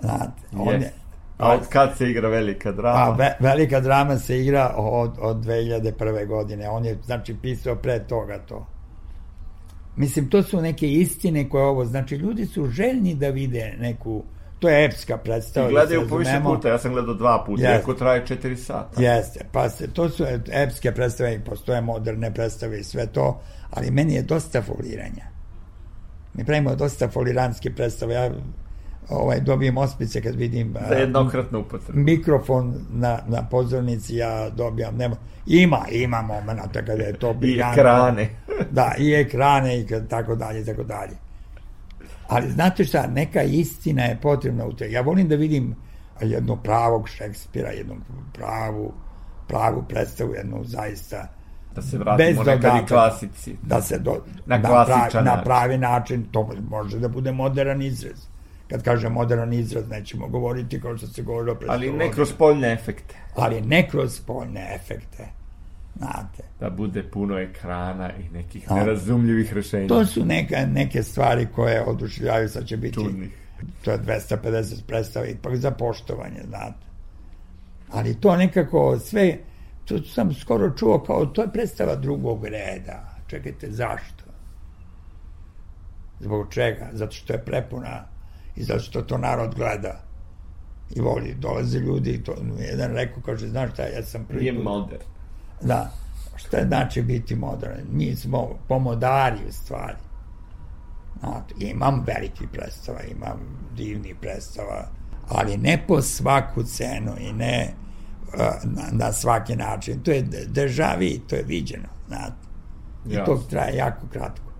Znate, 0.00 0.42
on 0.58 0.68
Yes. 0.68 0.82
je, 0.82 0.92
A 1.38 1.52
od 1.52 1.68
kad 1.68 1.96
se 1.96 2.10
igra 2.10 2.28
velika 2.28 2.72
drama? 2.72 2.98
A 2.98 3.10
ve, 3.10 3.36
velika 3.40 3.80
drama 3.80 4.18
se 4.18 4.40
igra 4.40 4.74
od, 4.76 5.12
od 5.20 5.36
2001. 5.36 6.26
godine. 6.26 6.68
On 6.68 6.84
je, 6.84 6.98
znači, 7.04 7.36
pisao 7.42 7.76
pre 7.76 7.98
toga 7.98 8.38
to. 8.38 8.66
Mislim, 9.96 10.28
to 10.28 10.42
su 10.42 10.60
neke 10.60 10.92
istine 10.92 11.48
koje 11.48 11.64
ovo, 11.64 11.84
znači, 11.84 12.16
ljudi 12.16 12.46
su 12.46 12.66
željni 12.66 13.14
da 13.14 13.28
vide 13.28 13.76
neku, 13.80 14.22
to 14.62 14.68
je 14.68 14.84
epska 14.84 15.16
predstava. 15.16 15.66
I 15.66 15.74
da 15.74 15.80
gledaju 15.80 16.08
po 16.08 16.16
više 16.16 16.40
puta, 16.44 16.68
ja 16.68 16.78
sam 16.78 16.92
gledao 16.92 17.14
dva 17.14 17.44
puta, 17.46 17.62
Jeste. 17.62 17.74
iako 17.74 17.94
traje 17.94 18.26
četiri 18.26 18.56
sata. 18.56 19.02
Jeste, 19.02 19.40
pa 19.52 19.68
se, 19.68 19.88
to 19.92 20.08
su 20.08 20.24
epske 20.52 20.92
predstave 20.92 21.34
i 21.34 21.40
postoje 21.40 21.80
moderne 21.80 22.34
predstave 22.34 22.80
i 22.80 22.84
sve 22.84 23.06
to, 23.06 23.40
ali 23.70 23.90
meni 23.90 24.14
je 24.14 24.22
dosta 24.22 24.62
foliranja. 24.62 25.24
Mi 26.34 26.44
pravimo 26.44 26.74
dosta 26.74 27.08
foliranske 27.08 27.74
predstave, 27.74 28.14
ja 28.14 28.30
ovaj, 29.08 29.40
dobijem 29.40 29.78
ospice 29.78 30.22
kad 30.22 30.34
vidim 30.34 30.74
Za 30.88 30.94
a, 30.94 30.98
jednokratnu 30.98 31.58
upotrebu. 31.58 32.00
mikrofon 32.00 32.74
na, 32.90 33.18
na 33.28 33.48
pozornici 33.50 34.16
ja 34.16 34.50
dobijam, 34.50 34.96
nema, 34.96 35.16
ima, 35.46 35.80
ima 35.90 36.22
momenta 36.22 36.84
kada 36.84 37.02
je 37.02 37.12
to 37.12 37.34
I 37.42 37.60
ekrane. 37.72 38.30
Da, 38.70 38.94
i 38.98 39.14
ekrane 39.14 39.80
i 39.80 39.86
tako 40.08 40.34
dalje, 40.34 40.64
tako 40.64 40.82
dalje. 40.82 41.31
Ali 42.32 42.50
znate 42.50 42.84
šta, 42.84 43.06
neka 43.06 43.42
istina 43.42 44.02
je 44.02 44.18
potrebna 44.22 44.66
u 44.66 44.72
te. 44.72 44.90
Ja 44.90 45.00
volim 45.00 45.28
da 45.28 45.34
vidim 45.36 45.74
jednog 46.20 46.62
pravog 46.62 47.08
Šekspira, 47.08 47.70
jednu 47.70 47.94
pravu, 48.34 48.92
pravu 49.48 49.84
predstavu, 49.88 50.34
jednu 50.34 50.64
zaista 50.64 51.28
Da 51.74 51.82
se 51.82 51.98
vratimo 51.98 52.42
nekad 52.44 52.82
i 52.82 52.86
klasici. 52.86 53.56
da 53.62 53.82
se 53.82 53.98
do, 53.98 54.12
Na 54.46 54.56
na, 54.56 54.84
pravi, 54.84 55.24
na 55.24 55.42
pravi 55.42 55.78
način, 55.78 56.24
to 56.30 56.50
može 56.70 56.98
da 56.98 57.08
bude 57.08 57.32
modern 57.32 57.82
izraz. 57.82 58.26
Kad 58.70 58.82
kažem 58.82 59.12
modern 59.12 59.52
izraz, 59.52 59.88
nećemo 59.88 60.28
govoriti 60.28 60.80
kao 60.80 60.96
što 60.96 61.06
se 61.06 61.22
govorilo 61.22 61.54
pre 61.54 61.68
Ali 61.70 61.88
100 61.88 61.96
ne 61.96 62.12
kroz 62.12 62.28
spoljne 62.28 62.72
efekte. 62.72 63.14
ali 63.36 63.60
ne 63.60 63.88
kroz 63.88 64.16
spoljne 64.16 64.74
efekte. 64.74 65.28
Znate, 65.94 66.42
Da 66.60 66.70
bude 66.70 67.02
puno 67.04 67.38
ekrana 67.38 68.10
i 68.12 68.28
nekih 68.28 68.64
A. 68.68 68.74
nerazumljivih 68.74 69.52
rešenja. 69.54 69.88
to 69.88 70.06
su 70.06 70.24
neka, 70.24 70.56
neke 70.66 71.02
stvari 71.02 71.46
koje 71.46 71.82
oduševljavaju, 71.82 72.48
sad 72.48 72.66
će 72.66 72.76
biti 72.76 72.94
Čudnih. 72.94 73.30
to 73.84 73.90
je 73.90 73.98
250 73.98 74.82
predstava 74.84 75.26
ipak 75.26 75.56
za 75.56 75.70
poštovanje, 75.70 76.40
znate. 76.44 76.86
Ali 77.90 78.14
to 78.14 78.36
nekako 78.36 78.98
sve, 78.98 79.38
to 79.84 79.98
sam 80.00 80.34
skoro 80.34 80.70
čuo 80.70 80.98
kao 81.00 81.26
to 81.26 81.42
je 81.42 81.48
predstava 81.50 81.96
drugog 81.96 82.44
reda. 82.44 83.16
Čekajte, 83.26 83.70
zašto? 83.70 84.24
Zbog 86.20 86.46
čega? 86.50 86.88
Zato 86.92 87.12
što 87.12 87.32
je 87.32 87.38
prepuna 87.40 88.04
i 88.56 88.62
zato 88.62 88.80
što 88.80 89.02
to 89.02 89.18
narod 89.18 89.54
gleda 89.54 90.00
i 90.90 91.00
voli. 91.00 91.34
Dolaze 91.34 91.78
ljudi 91.78 92.10
i 92.10 92.22
to, 92.22 92.34
jedan 92.60 92.92
rekao, 92.92 93.22
kaže, 93.22 93.48
znaš 93.48 93.72
šta, 93.72 93.82
ja 93.84 94.02
sam 94.02 94.24
prvi 94.24 94.40
Nije 94.40 94.54
put- 94.54 94.64
modern. 94.64 95.02
Da. 95.64 95.90
Šta 96.36 96.64
znači 96.66 97.02
biti 97.02 97.36
modern? 97.36 97.80
Mi 97.92 98.16
smo 98.16 98.48
pomodari 98.68 99.38
u 99.48 99.52
stvari. 99.52 99.98
Znate, 101.20 101.54
imam 101.58 102.04
veliki 102.06 102.46
predstava, 102.52 102.98
imam 103.02 103.38
divni 103.76 104.14
predstava, 104.20 104.88
ali 105.28 105.56
ne 105.56 105.84
po 105.88 106.02
svaku 106.02 106.62
cenu 106.62 107.12
i 107.20 107.32
ne 107.32 107.74
uh, 108.26 108.40
na, 108.64 108.82
na 108.92 109.12
svaki 109.12 109.56
način. 109.56 110.02
To 110.02 110.10
je 110.10 110.22
vu, 110.22 111.26
to 111.26 111.36
je 111.36 111.42
viđeno, 111.42 111.88
znate. 112.08 112.52
I 113.10 113.14
to 113.26 113.42
traje 113.50 113.76
jako 113.76 114.06
kratko. 114.12 114.52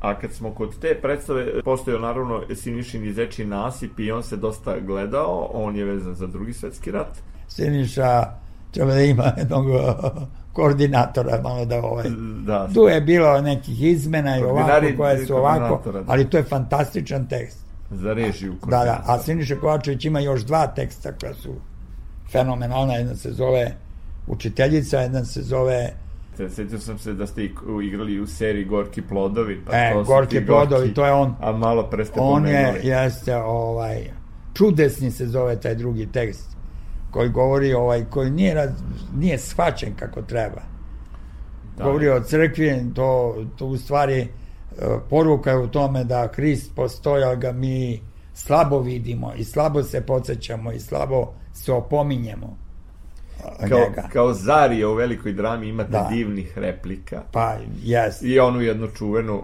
A 0.00 0.18
kad 0.18 0.32
smo 0.32 0.54
kod 0.54 0.78
te 0.78 0.98
predstave, 1.02 1.62
postojao 1.62 2.00
naravno 2.00 2.42
Sinišin 2.54 3.04
i 3.04 3.12
Zeči 3.12 3.44
nasip 3.44 4.00
i 4.00 4.12
on 4.12 4.22
se 4.22 4.36
dosta 4.36 4.80
gledao, 4.80 5.50
on 5.52 5.76
je 5.76 5.84
vezan 5.84 6.14
za 6.14 6.26
drugi 6.26 6.52
svetski 6.52 6.90
rat. 6.90 7.18
Siniša 7.48 8.32
treba 8.76 8.94
da 8.94 9.00
ima 9.00 9.32
jednog 9.36 9.66
uh, 9.66 9.80
koordinatora, 10.52 11.40
malo 11.42 11.64
da 11.64 11.82
ovaj... 11.82 12.04
Da, 12.44 12.68
Tu 12.74 12.88
je 12.88 13.00
bilo 13.00 13.40
nekih 13.40 13.82
izmena 13.82 14.38
i 14.38 14.42
ovako, 14.42 14.86
koje 14.96 15.26
su 15.26 15.36
ovako, 15.36 15.90
da. 15.92 16.02
ali 16.06 16.30
to 16.30 16.36
je 16.36 16.42
fantastičan 16.42 17.28
tekst. 17.28 17.58
za 17.90 18.12
režiju. 18.12 18.54
Da, 18.66 18.84
da, 18.84 19.02
a 19.06 19.18
Siniša 19.18 19.56
Kovačević 19.56 20.04
ima 20.04 20.20
još 20.20 20.40
dva 20.40 20.66
teksta 20.66 21.12
koja 21.20 21.34
su 21.34 21.54
fenomenalna, 22.32 22.94
jedna 22.94 23.14
se 23.14 23.32
zove 23.32 23.76
Učiteljica, 24.26 24.98
jedna 25.00 25.24
se 25.24 25.42
zove 25.42 25.92
Sjetio 26.54 26.78
sam 26.78 26.98
se 26.98 27.12
da 27.12 27.26
ste 27.26 27.48
igrali 27.82 28.20
u 28.20 28.26
seriji 28.26 28.64
Gorki 28.64 29.02
plodovi. 29.02 29.60
Pa 29.66 29.76
E, 29.76 29.92
to 29.92 30.02
Gorki 30.04 30.46
plodovi, 30.46 30.94
to 30.94 31.06
je 31.06 31.12
on. 31.12 31.34
A 31.40 31.52
malo 31.52 31.82
pre 31.90 32.04
ste 32.04 32.20
On 32.20 32.46
je, 32.46 32.64
pomenuli. 32.66 32.88
jeste, 32.88 33.36
ovaj, 33.36 34.10
čudesni 34.54 35.10
se 35.10 35.26
zove 35.26 35.60
taj 35.60 35.74
drugi 35.74 36.06
tekst, 36.12 36.55
koji 37.16 37.28
govori, 37.28 37.72
ovaj, 37.74 38.04
koji 38.10 38.30
nije, 38.30 38.54
raz, 38.54 38.70
nije 39.16 39.38
shvaćen 39.38 39.94
kako 39.98 40.22
treba. 40.22 40.62
Da. 41.76 41.84
Govori 41.84 42.08
o 42.08 42.20
crkvi, 42.20 42.84
to, 42.94 43.36
to 43.58 43.66
u 43.66 43.76
stvari 43.76 44.20
e, 44.20 44.28
poruka 45.10 45.50
je 45.50 45.58
u 45.58 45.68
tome 45.68 46.04
da 46.04 46.28
Hrist 46.34 46.74
postoji, 46.74 47.24
ali 47.24 47.36
ga 47.36 47.52
mi 47.52 48.00
slabo 48.34 48.80
vidimo 48.80 49.32
i 49.36 49.44
slabo 49.44 49.82
se 49.82 50.00
podsjećamo 50.00 50.72
i 50.72 50.80
slabo 50.80 51.32
se 51.52 51.72
opominjemo 51.72 52.56
Kao, 53.68 53.78
njega. 53.78 54.08
kao 54.12 54.32
Zarija 54.32 54.88
u 54.88 54.94
velikoj 54.94 55.32
drami 55.32 55.68
imate 55.68 55.90
Da. 55.90 56.08
divnih 56.12 56.58
replika. 56.58 57.22
Pa, 57.32 57.56
jes. 57.82 58.22
I 58.22 58.38
onu 58.38 58.60
jednu 58.60 58.88
čuvenu 58.88 59.42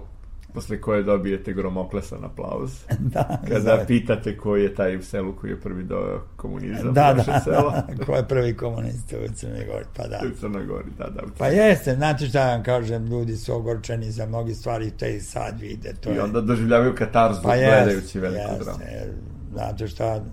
posle 0.54 0.80
koje 0.80 1.02
dobijete 1.02 1.52
gromoklesan 1.52 2.24
aplauz. 2.24 2.70
da, 3.14 3.40
Kada 3.48 3.60
zove. 3.60 3.86
pitate 3.86 4.36
koji 4.36 4.62
je 4.62 4.74
taj 4.74 4.96
u 4.96 5.02
selu 5.02 5.36
koji 5.36 5.50
je 5.50 5.60
prvi 5.60 5.84
doveo 5.84 6.20
komunizam 6.36 6.92
da, 6.94 7.12
u 7.14 7.16
naše 7.16 7.30
da, 7.30 7.40
selo. 7.40 7.70
da, 7.70 8.04
ko 8.04 8.16
je 8.16 8.28
prvi 8.28 8.56
komunista 8.56 9.16
u 9.16 9.34
Crnoj 9.34 9.64
Gori, 9.66 9.84
pa 9.96 10.06
da. 10.06 10.20
U 10.26 10.40
Crnoj 10.40 10.66
Gori, 10.66 10.90
da, 10.98 11.04
da. 11.04 11.22
Pa 11.38 11.46
jeste, 11.46 11.94
znate 11.94 12.26
šta 12.26 12.46
vam 12.46 12.62
kažem, 12.62 13.06
ljudi 13.06 13.36
su 13.36 13.54
ogorčeni 13.54 14.10
za 14.10 14.26
mnogi 14.26 14.54
stvari, 14.54 14.90
te 14.90 15.16
i 15.16 15.20
sad 15.20 15.60
vide. 15.60 15.94
To 16.00 16.10
I 16.10 16.14
je, 16.14 16.22
onda 16.22 16.40
doživljavaju 16.40 16.94
katarzu 16.94 17.40
pa 17.42 17.48
gledajući 17.56 17.96
jeste, 17.96 18.20
veliku 18.20 18.64
dramu. 18.64 18.78
jeste, 18.80 18.94
jer, 18.94 19.08
znate 19.52 19.88
šta, 19.88 20.24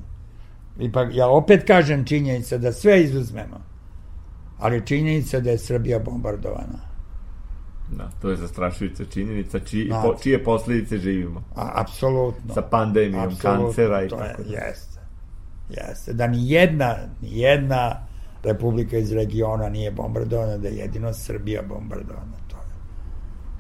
ipak, 0.80 1.10
ja 1.14 1.28
opet 1.28 1.64
kažem 1.68 2.06
činjenica 2.06 2.58
da 2.58 2.72
sve 2.72 3.04
izuzmemo, 3.04 3.62
ali 4.60 4.86
činjenica 4.86 5.40
da 5.40 5.50
je 5.52 5.58
Srbija 5.58 6.00
bombardovana. 6.00 6.89
Da, 7.92 8.10
to 8.22 8.30
je 8.30 8.36
zastrašujuća 8.36 9.06
činjenica, 9.06 9.60
čiji, 9.60 9.86
Znate. 9.88 10.08
po, 10.08 10.16
čije 10.24 10.44
posledice 10.44 10.98
živimo. 10.98 11.44
A, 11.56 11.72
apsolutno. 11.82 12.54
Sa 12.54 12.62
pandemijom 12.62 13.24
Apsolutno, 13.24 13.66
kancera 13.66 14.04
i 14.04 14.10
to 14.10 14.16
je, 14.16 14.32
tako 14.32 14.44
da. 14.44 14.50
Jeste. 14.50 15.00
Jeste. 15.70 16.14
Da 16.14 16.28
ni 16.28 16.52
jedna, 16.52 16.96
ni 17.22 17.40
jedna 17.40 18.08
republika 18.44 18.98
iz 18.98 19.12
regiona 19.12 19.70
nije 19.70 19.92
bombardovana, 19.92 20.58
da 20.58 20.68
je 20.68 20.76
jedino 20.76 21.14
Srbija 21.14 21.62
bombardovana. 21.62 22.38
To 22.48 22.58
je. 22.58 22.64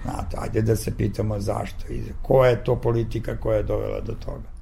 Znate, 0.03 0.37
ajde 0.39 0.61
da 0.61 0.75
se 0.75 0.97
pitamo 0.97 1.39
zašto 1.39 1.93
i 1.93 2.01
koja 2.21 2.49
je 2.49 2.63
to 2.63 2.75
politika 2.75 3.37
koja 3.37 3.57
je 3.57 3.63
dovela 3.63 4.01
do 4.01 4.13
toga. 4.13 4.58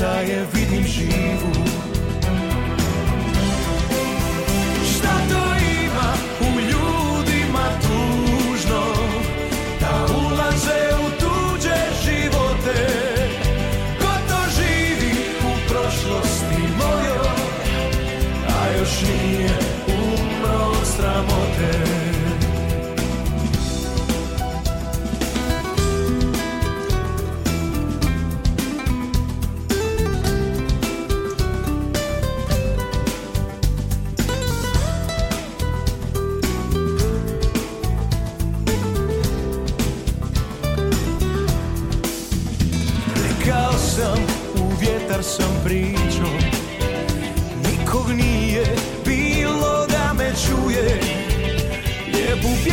Da 0.00 0.20
je 0.20 0.46
vidim 0.54 0.84
živu 0.86 1.69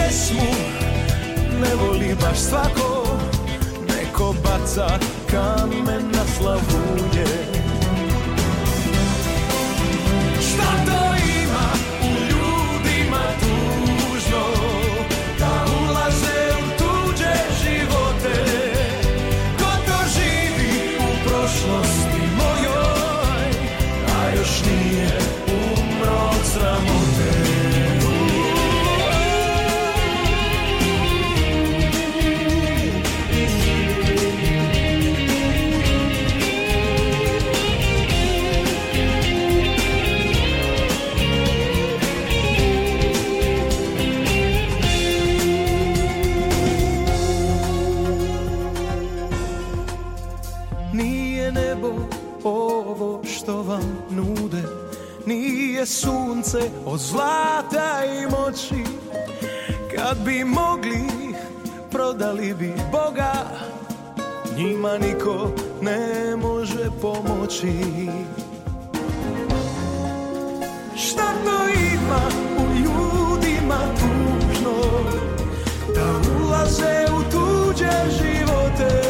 Pjesmu 0.08 0.52
ne 1.62 1.76
voli 1.76 2.16
baš 2.22 2.40
svako 2.40 3.18
Neko 3.88 4.36
baca 4.44 5.00
kamen 5.32 6.12
na 6.12 6.24
slavuje 6.38 7.37
Nije 55.78 55.86
sunce 55.86 56.58
od 56.86 57.00
zlata 57.00 58.02
i 58.06 58.26
moći. 58.26 58.84
Kad 59.96 60.18
bi 60.26 60.44
mogli, 60.44 61.06
prodali 61.92 62.54
bi 62.54 62.74
Boga. 62.92 63.34
Njima 64.56 64.98
niko 64.98 65.52
ne 65.82 66.36
može 66.36 66.90
pomoći. 67.02 67.74
Šta 70.96 71.34
to 71.46 71.70
ima 71.70 72.22
u 72.58 72.76
ljudima 72.76 73.80
tužno? 74.00 74.74
Da 75.96 76.06
ulaze 76.46 77.06
u 77.18 77.32
tuđe 77.32 77.92
živote 78.22 79.07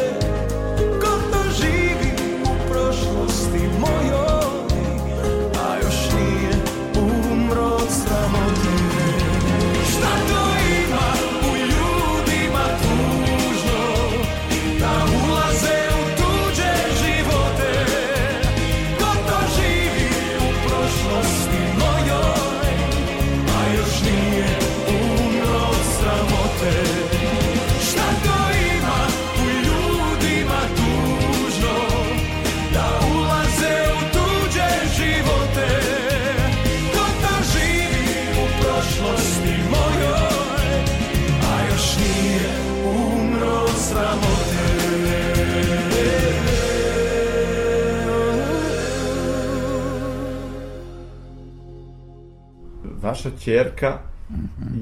Vaša 53.07 53.29
čerka 53.39 53.97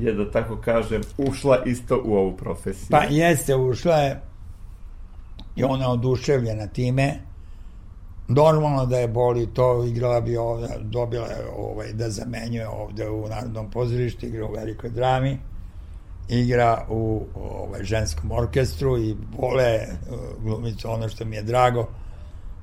je, 0.02 0.14
da 0.14 0.32
tako 0.32 0.58
kažem, 0.58 1.02
ušla 1.18 1.64
isto 1.66 2.02
u 2.06 2.16
ovu 2.16 2.38
profesiju. 2.38 2.88
Pa 2.90 3.04
jeste, 3.04 3.56
ušla 3.56 3.96
je 3.96 4.22
i 5.56 5.64
ona 5.64 5.84
je 5.84 5.90
oduševljena 5.90 6.68
time. 6.68 7.20
Normalno 8.28 8.86
da 8.86 8.98
je 8.98 9.08
boli 9.08 9.48
to, 9.54 9.84
igrala 9.84 10.22
bi 10.22 10.38
ovde, 10.38 10.68
dobila 10.82 11.28
je 11.28 11.46
ovaj, 11.58 11.94
da 11.94 12.10
zamenjuje 12.10 12.68
ovde 12.68 13.10
u 13.10 13.28
Narodnom 13.28 13.72
pozorištu, 13.72 14.26
igra 14.26 14.46
u 14.46 14.54
velikoj 14.54 14.90
drami, 14.90 15.38
igra 16.30 16.86
u 16.90 17.26
ovaj, 17.36 17.84
ženskom 17.84 18.32
orkestru 18.32 18.98
i 18.98 19.16
vole 19.38 19.80
uh, 19.80 20.44
glumicu, 20.44 20.90
ono 20.90 21.10
što 21.10 21.26
mi 21.26 21.36
je 21.36 21.44
drago, 21.44 21.88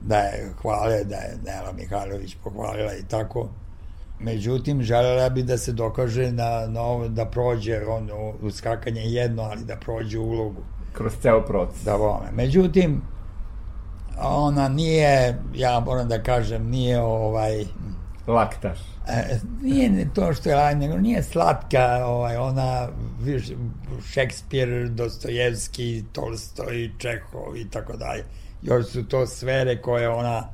da 0.01 0.17
je 0.17 0.53
hvale, 0.63 1.05
da 1.05 1.17
je 1.17 1.39
Nela 1.45 1.73
Mihajlović 1.73 2.37
pohvalila 2.45 2.95
i 2.95 3.05
tako. 3.09 3.49
Međutim, 4.23 4.83
želela 4.83 5.29
bi 5.29 5.43
da 5.43 5.59
se 5.59 5.73
dokaže 5.73 6.33
na, 6.33 6.67
na 6.69 6.81
ovo, 6.81 7.09
da 7.09 7.25
prođe 7.27 7.87
ono, 7.87 8.33
u 8.43 8.51
skakanje 8.51 9.01
jedno, 9.01 9.43
ali 9.43 9.65
da 9.65 9.77
prođe 9.77 10.19
ulogu 10.19 10.63
Kroz 10.93 11.13
ceo 11.23 11.45
proces. 11.45 11.85
da 11.85 11.95
vome. 11.97 12.27
Međutim, 12.33 13.03
ona 14.23 14.69
nije, 14.69 15.39
ja 15.55 15.81
moram 15.81 16.09
da 16.09 16.23
kažem, 16.23 16.71
nije 16.71 17.01
ovaj, 17.01 17.65
Laktaš. 18.27 18.79
e, 19.09 19.39
nije 19.63 19.91
ni 19.91 20.15
to 20.15 20.35
što 20.35 20.49
je 20.49 20.57
lajna, 20.57 20.81
nego 20.81 20.97
nije 20.97 21.23
slatka, 21.23 22.07
ovaj, 22.07 22.37
ona, 22.37 22.89
viš, 23.21 23.51
Šekspir, 24.13 24.89
Dostojevski, 24.89 26.05
Tolstoj, 26.13 26.91
Čehov 26.99 27.57
i 27.57 27.71
tako 27.71 27.97
dalje. 27.97 28.25
Još 28.63 28.87
su 28.87 29.05
to 29.05 29.27
sfere 29.27 29.83
koje 29.83 30.09
ona 30.09 30.49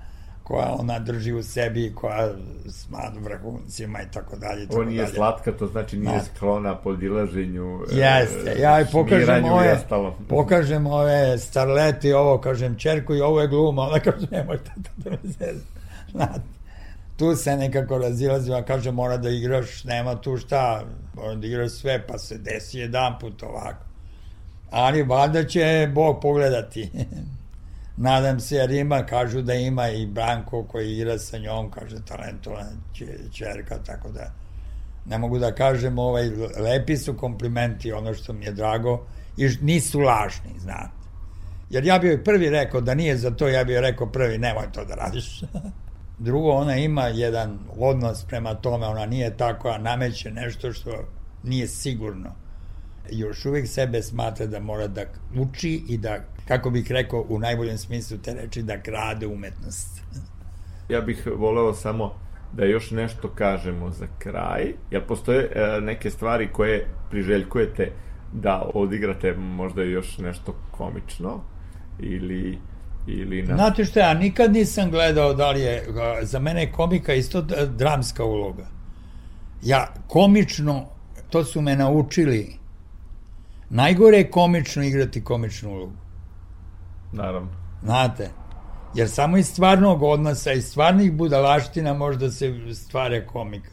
koja 0.49 0.77
ona 0.79 0.99
drži 0.99 1.33
u 1.33 1.43
sebi, 1.43 1.93
koja 1.95 2.29
smad 2.71 3.13
vrhuncima 3.21 4.03
i 4.03 4.11
tako 4.13 4.37
dalje. 4.37 4.63
Ovo 4.63 4.71
tako 4.71 4.85
nije 4.85 5.03
dalje. 5.03 5.15
slatka, 5.15 5.53
to 5.53 5.67
znači 5.67 5.99
nije 5.99 6.13
Da. 6.13 6.25
sklona 6.25 6.77
podilaženju, 6.77 7.81
e, 7.93 7.97
Jeste, 7.97 8.57
ja 8.61 8.81
i 8.81 8.85
pokažem 8.93 9.45
ove, 9.45 9.73
ostalo. 9.73 10.17
pokažem 10.29 10.87
ove 10.87 11.39
starlete 11.39 12.09
i 12.09 12.13
ovo, 12.13 12.39
kažem 12.39 12.75
čerku 12.75 13.15
i 13.15 13.21
ovo 13.21 13.41
je 13.41 13.49
gluma, 13.49 13.83
ona 13.83 14.01
kaže 14.01 14.27
nemojte 14.31 14.71
to 14.77 14.91
da 14.97 15.11
me 15.11 15.19
zezne. 15.25 15.63
Znate, 16.11 16.41
tu 17.17 17.35
se 17.37 17.57
nekako 17.57 17.99
razilazimo, 17.99 18.57
a 18.57 18.63
kaže 18.63 18.93
mora 18.93 19.17
da 19.17 19.31
igraš, 19.31 19.85
nema 19.85 20.15
tu 20.15 20.37
šta, 20.37 20.83
mora 21.15 21.35
da 21.35 21.47
igraš 21.47 21.71
sve, 21.71 22.07
pa 22.07 22.19
se 22.19 22.39
desi 22.39 22.79
jedan 22.79 23.19
put 23.21 23.43
ovako. 23.43 23.85
Ali 24.71 25.03
valjda 25.03 25.45
će 25.45 25.91
Bog 25.95 26.19
pogledati. 26.23 26.91
Nadam 28.01 28.41
se, 28.41 28.57
jer 28.57 28.71
ima, 28.71 29.07
kažu 29.07 29.43
da 29.43 29.55
ima 29.55 29.89
i 29.89 30.07
Branko 30.07 30.65
koji 30.65 30.93
igra 30.93 31.19
sa 31.19 31.39
njom, 31.39 31.71
kaže 31.71 31.97
talentovana 32.05 32.71
čerka, 33.33 33.79
tako 33.87 34.09
da 34.09 34.33
ne 35.07 35.19
mogu 35.19 35.39
da 35.39 35.55
kažem, 35.55 35.99
ovaj, 35.99 36.31
lepi 36.61 36.97
su 36.97 37.15
komplimenti, 37.15 37.93
ono 37.93 38.15
što 38.15 38.33
mi 38.33 38.45
je 38.45 38.53
drago, 38.53 39.07
i 39.37 39.49
nisu 39.61 40.01
lažni, 40.01 40.59
znate. 40.59 40.99
Jer 41.71 41.85
ja 41.85 41.99
bih 41.99 42.21
prvi 42.25 42.51
rekao 42.51 42.81
da 42.81 42.95
nije 42.95 43.17
za 43.17 43.31
to, 43.31 43.49
ja 43.49 43.65
bih 43.65 43.79
rekao 43.79 44.07
prvi, 44.07 44.39
nemoj 44.39 44.73
to 44.73 44.85
da 44.85 44.95
radiš. 44.95 45.43
Drugo, 46.19 46.51
ona 46.51 46.77
ima 46.77 47.07
jedan 47.07 47.59
odnos 47.79 48.25
prema 48.25 48.55
tome, 48.55 48.87
ona 48.87 49.07
nije 49.07 49.37
tako, 49.37 49.69
a 49.69 49.79
nameće 49.79 50.31
nešto 50.31 50.73
što 50.73 50.91
nije 51.43 51.69
sigurno. 51.69 52.31
Još 53.11 53.45
uvijek 53.45 53.69
sebe 53.69 54.03
smatra 54.03 54.47
da 54.47 54.61
mora 54.61 54.87
da 54.87 55.05
uči 55.39 55.83
i 55.89 55.99
da, 55.99 56.19
kako 56.49 56.71
bih 56.71 56.91
rekao, 56.91 57.25
u 57.29 57.39
najboljem 57.39 57.79
smislu 57.79 58.19
te 58.19 58.35
reči, 58.35 58.63
da 58.63 58.83
krade 58.83 59.27
umetnost. 59.27 60.03
Ja 60.89 61.01
bih 61.01 61.27
voleo 61.37 61.75
samo 61.75 62.15
da 62.53 62.65
još 62.65 62.91
nešto 62.91 63.29
kažemo 63.29 63.91
za 63.91 64.07
kraj. 64.19 64.73
Jel 64.91 65.03
postoje 65.09 65.51
e, 65.55 65.81
neke 65.81 66.11
stvari 66.11 66.49
koje 66.53 66.87
priželjkujete 67.11 67.93
da 68.33 68.71
odigrate 68.75 69.33
možda 69.33 69.83
još 69.83 70.19
nešto 70.19 70.55
komično 70.71 71.41
ili 71.99 72.59
ili 73.07 73.43
na... 73.43 73.55
Znate 73.55 73.85
što, 73.85 73.99
ja 73.99 74.15
nikad 74.15 74.53
nisam 74.53 74.91
gledao 74.91 75.35
da 75.35 75.51
li 75.51 75.61
je, 75.61 75.85
za 76.23 76.39
mene 76.39 76.61
je 76.61 76.73
komika 76.73 77.15
isto 77.15 77.43
dramska 77.77 78.25
uloga. 78.25 78.67
Ja 79.63 79.95
komično, 80.07 80.87
to 81.31 81.45
su 81.45 81.61
me 81.61 81.77
naučili, 81.77 82.57
najgore 83.71 84.19
je 84.19 84.31
komično 84.31 84.83
igrati 84.83 85.25
komičnu 85.25 85.71
ulogu. 85.71 86.08
Naravno. 87.13 87.49
Znate, 87.83 88.31
jer 88.95 89.11
samo 89.11 89.37
iz 89.37 89.47
stvarnog 89.47 90.03
odnosa, 90.03 90.53
iz 90.53 90.67
stvarnih 90.67 91.13
budalaština 91.13 91.95
možda 91.95 92.31
se 92.31 92.75
stvara 92.75 93.27
komika. 93.27 93.71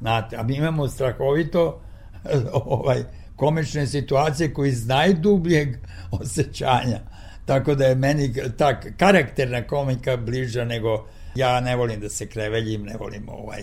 Znate, 0.00 0.36
a 0.36 0.42
mi 0.42 0.54
imamo 0.54 0.88
strahovito 0.88 1.80
ovaj, 2.52 3.04
komične 3.36 3.86
situacije 3.86 4.54
koji 4.54 4.70
znaju 4.70 5.14
dubljeg 5.14 5.68
osjećanja 6.20 7.12
Tako 7.46 7.74
da 7.74 7.84
je 7.84 7.94
meni 7.94 8.34
ta 8.58 8.80
karakterna 8.80 9.62
komika 9.62 10.16
bliža 10.16 10.64
nego 10.64 11.06
ja 11.34 11.60
ne 11.60 11.76
volim 11.76 12.00
da 12.00 12.08
se 12.08 12.26
kreveljim, 12.26 12.82
ne 12.82 12.96
volim 12.96 13.28
ovaj 13.28 13.62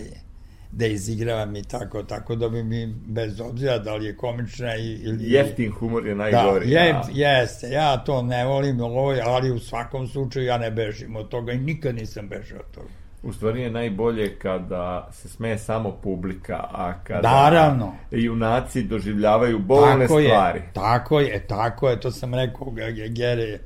da 0.72 0.86
izigravam 0.86 1.56
i 1.56 1.62
tako, 1.62 2.02
tako 2.02 2.36
da 2.36 2.48
bi 2.48 2.62
mi 2.62 2.94
bez 3.06 3.40
obzira 3.40 3.78
da 3.78 3.94
li 3.94 4.06
je 4.06 4.16
komična 4.16 4.76
ili... 4.76 5.32
Jeftin 5.32 5.72
humor 5.72 6.06
je 6.06 6.14
najgori. 6.14 6.70
Da, 6.70 6.80
je, 6.80 6.92
da. 6.92 7.08
jeste, 7.12 7.68
ja 7.68 7.96
to 7.96 8.22
ne 8.22 8.44
volim, 8.44 8.80
ali 9.24 9.50
u 9.50 9.58
svakom 9.58 10.08
slučaju 10.08 10.46
ja 10.46 10.58
ne 10.58 10.70
bežim 10.70 11.16
od 11.16 11.28
toga 11.28 11.52
i 11.52 11.58
nikad 11.58 11.94
nisam 11.94 12.28
bežao 12.28 12.58
od 12.58 12.74
toga. 12.74 12.88
U 13.22 13.32
stvari 13.32 13.62
je 13.62 13.70
najbolje 13.70 14.38
kada 14.38 15.08
se 15.12 15.28
smeje 15.28 15.58
samo 15.58 15.98
publika, 16.02 16.56
a 16.56 16.94
kada 17.04 17.30
Naravno. 17.30 17.94
junaci 18.10 18.82
doživljavaju 18.82 19.58
bolne 19.58 20.06
tako 20.06 20.20
stvari. 20.20 20.58
Je, 20.58 20.70
tako 20.72 21.20
je, 21.20 21.46
tako 21.46 21.88
je, 21.88 22.00
to 22.00 22.10
sam 22.10 22.34
rekao, 22.34 22.72
Gere 23.08 23.58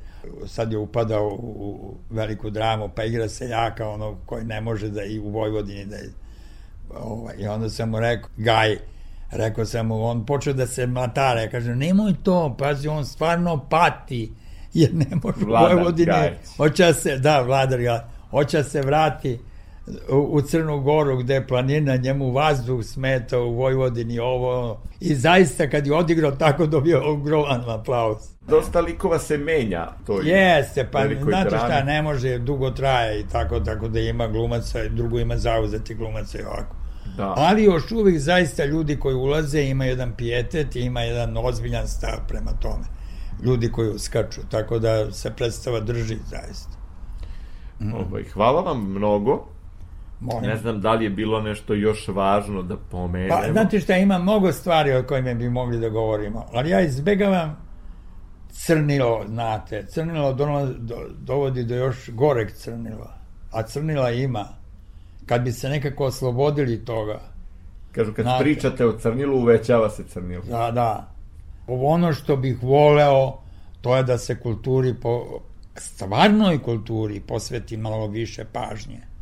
sad 0.47 0.73
je 0.73 0.79
upadao 0.79 1.29
u 1.39 1.95
veliku 2.11 2.51
dramu, 2.51 2.91
pa 2.97 3.05
igra 3.05 3.29
seljaka, 3.29 3.89
ono 3.89 4.17
koji 4.27 4.45
ne 4.45 4.61
može 4.61 4.89
da 4.89 5.05
i 5.05 5.19
u 5.19 5.29
Vojvodini 5.29 5.85
da 5.85 5.97
je, 5.97 6.11
ovaj, 6.91 7.35
i 7.39 7.47
onda 7.47 7.71
sam 7.71 7.91
mu 7.91 8.01
rekao, 8.01 8.31
Gaj, 8.37 8.77
rekao 9.31 9.65
sam 9.65 9.87
mu, 9.87 10.05
on 10.05 10.27
počeo 10.27 10.53
da 10.53 10.67
se 10.67 10.87
mlatara, 10.87 11.41
ja 11.41 11.51
kažem, 11.51 11.79
nemoj 11.79 12.15
to, 12.23 12.57
pazi, 12.59 12.89
on 12.89 13.07
stvarno 13.07 13.67
pati, 13.71 14.33
jer 14.75 14.95
ne 14.95 15.07
može 15.23 15.45
u 15.47 15.49
Vojvodini, 15.49 16.13
hoće 16.57 16.93
se, 16.93 17.19
da, 17.19 17.41
vladar, 17.41 17.81
ja, 17.81 18.09
hoće 18.31 18.63
se 18.63 18.81
vrati 18.81 19.39
u, 20.09 20.41
Crnu 20.41 20.81
Goru 20.81 21.17
gde 21.17 21.35
je 21.35 21.47
planina, 21.47 21.97
njemu 21.97 22.33
vazduh 22.33 22.85
smeta 22.85 23.39
u 23.39 23.55
Vojvodini 23.55 24.19
ovo 24.19 24.81
i 25.01 25.15
zaista 25.15 25.71
kad 25.71 25.87
je 25.87 25.95
odigrao 25.95 26.31
tako 26.31 26.67
dobio 26.67 27.13
ogroman 27.13 27.71
aplauz. 27.71 28.17
Dosta 28.49 28.81
likova 28.81 29.19
se 29.19 29.39
menja 29.39 29.89
to 30.07 30.21
Jeste, 30.21 30.89
pa 30.93 31.05
znate 31.23 31.49
šta, 31.49 31.83
ne 31.83 32.03
može, 32.03 32.39
dugo 32.39 32.71
traje 32.71 33.21
i 33.21 33.25
tako, 33.33 33.61
tako 33.61 33.89
da 33.89 34.01
ima 34.01 34.27
glumaca, 34.27 34.89
drugo 34.89 35.19
ima 35.19 35.37
zauzeti 35.37 35.95
glumaca 35.95 36.39
i 36.39 36.45
ovako. 36.45 36.77
Da. 37.17 37.35
Ali 37.37 37.65
još 37.65 37.93
uvijek 37.93 38.19
zaista 38.19 38.65
ljudi 38.65 38.97
koji 38.97 39.15
ulaze 39.15 39.63
ima 39.63 39.85
jedan 39.85 40.13
pijetet 40.17 40.77
i 40.77 40.81
ima 40.81 41.01
jedan 41.01 41.37
ozbiljan 41.37 41.89
stav 41.89 42.19
prema 42.29 42.51
tome. 42.63 42.85
Ljudi 43.43 43.73
koji 43.73 43.89
uskaču, 43.89 44.41
tako 44.51 44.79
da 44.79 45.13
se 45.13 45.31
predstava 45.31 45.81
drži 45.81 46.17
zaista. 46.31 46.79
Mm. 47.81 47.95
Ovaj, 47.95 48.25
hvala 48.25 48.61
vam 48.61 48.91
mnogo. 48.91 49.54
Molim. 50.25 50.51
Ne 50.51 50.57
znam 50.57 50.81
da 50.81 50.93
li 50.93 51.05
je 51.05 51.11
bilo 51.11 51.41
nešto 51.41 51.75
još 51.75 52.09
važno 52.09 52.63
da 52.63 52.77
pomenemo. 52.77 53.41
Pa, 53.41 53.53
znate 53.53 53.81
šta, 53.81 53.97
ima 53.97 54.19
mnogo 54.19 54.53
stvari 54.53 54.93
o 54.93 55.03
kojima 55.03 55.35
bi 55.35 55.49
mogli 55.51 55.79
da 55.79 55.89
govorimo, 55.89 56.47
ali 56.53 56.71
ja 56.71 56.81
izbegavam 56.81 57.57
crnilo, 58.51 59.25
znate, 59.29 59.87
crnilo 59.87 60.33
do, 60.33 60.47
do, 60.79 60.97
dovodi 61.19 61.65
do 61.65 61.75
još 61.75 62.11
goreg 62.11 62.51
crnila, 62.51 63.19
a 63.53 63.63
crnila 63.63 64.11
ima. 64.11 64.49
Kad 65.27 65.43
bi 65.43 65.53
se 65.53 65.69
nekako 65.69 66.05
oslobodili 66.05 66.85
toga. 66.85 67.21
Kažu, 67.93 68.13
kad 68.13 68.25
znate, 68.25 68.45
pričate 68.45 68.87
o 68.87 68.99
crnilu, 68.99 69.39
uvećava 69.39 69.91
se 69.91 70.05
crnilo. 70.09 70.45
Da, 70.45 70.71
da. 70.71 71.09
Ono 71.67 72.13
što 72.13 72.37
bih 72.37 72.63
voleo, 72.63 73.39
to 73.81 73.97
je 73.97 74.03
da 74.03 74.19
se 74.19 74.41
kulturi, 74.41 74.95
po, 75.03 75.41
stvarnoj 75.77 76.63
kulturi 76.63 77.21
posveti 77.21 77.77
malo 77.77 78.07
više 78.07 78.45
pažnje 78.53 79.14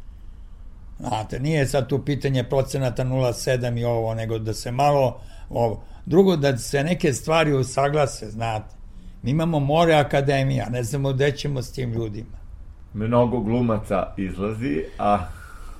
Znate, 1.09 1.41
nije 1.41 1.67
sad 1.67 1.89
tu 1.89 2.05
pitanje 2.05 2.45
procenata 2.45 3.05
0,7 3.05 3.81
i 3.81 3.85
ovo, 3.85 4.15
nego 4.15 4.39
da 4.39 4.55
se 4.55 4.71
malo 4.71 5.21
ovo. 5.51 5.83
Drugo, 6.07 6.37
da 6.37 6.57
se 6.59 6.85
neke 6.85 7.13
stvari 7.13 7.53
usaglase, 7.53 8.31
znate. 8.31 8.77
Mi 9.23 9.31
imamo 9.31 9.61
more 9.61 9.95
akademija, 9.95 10.69
ne 10.69 10.83
znamo 10.83 11.13
gde 11.13 11.33
ćemo 11.33 11.63
s 11.63 11.73
tim 11.73 11.93
ljudima. 11.93 12.39
Mnogo 12.95 13.41
glumaca 13.41 14.15
izlazi, 14.17 14.85
a... 14.99 15.19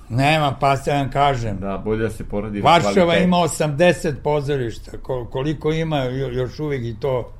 Nema, 0.09 0.55
pa 0.59 0.77
se 0.77 0.91
vam 0.91 1.11
kažem. 1.11 1.57
Da, 1.59 1.77
bolje 1.77 2.09
se 2.09 2.23
poradi 2.23 2.61
Varšava 2.61 3.17
ima 3.17 3.37
80 3.37 4.13
pozorišta, 4.23 4.91
koliko 5.31 5.71
ima 5.71 6.03
još 6.03 6.59
uvijek 6.59 6.83
i 6.83 6.99
to 6.99 7.33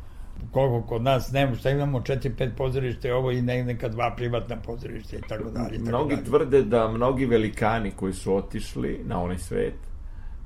koliko 0.52 0.88
kod 0.88 1.02
nas 1.02 1.32
nema, 1.32 1.56
šta 1.56 1.70
imamo, 1.70 2.00
4-5 2.00 2.56
pozorište, 2.58 3.14
ovo 3.14 3.32
i 3.32 3.42
ne, 3.42 3.64
neka 3.64 3.90
dva 3.90 4.14
privatna 4.18 4.56
pozorišta 4.56 5.16
i 5.16 5.22
tako 5.30 5.50
dalje. 5.50 5.80
Mnogi 5.80 6.16
dalje. 6.16 6.26
tvrde 6.26 6.64
da 6.64 6.88
mnogi 6.88 7.26
velikani 7.26 7.92
koji 7.92 8.14
su 8.14 8.36
otišli 8.36 9.02
na 9.06 9.22
onaj 9.22 9.38
svet 9.38 9.74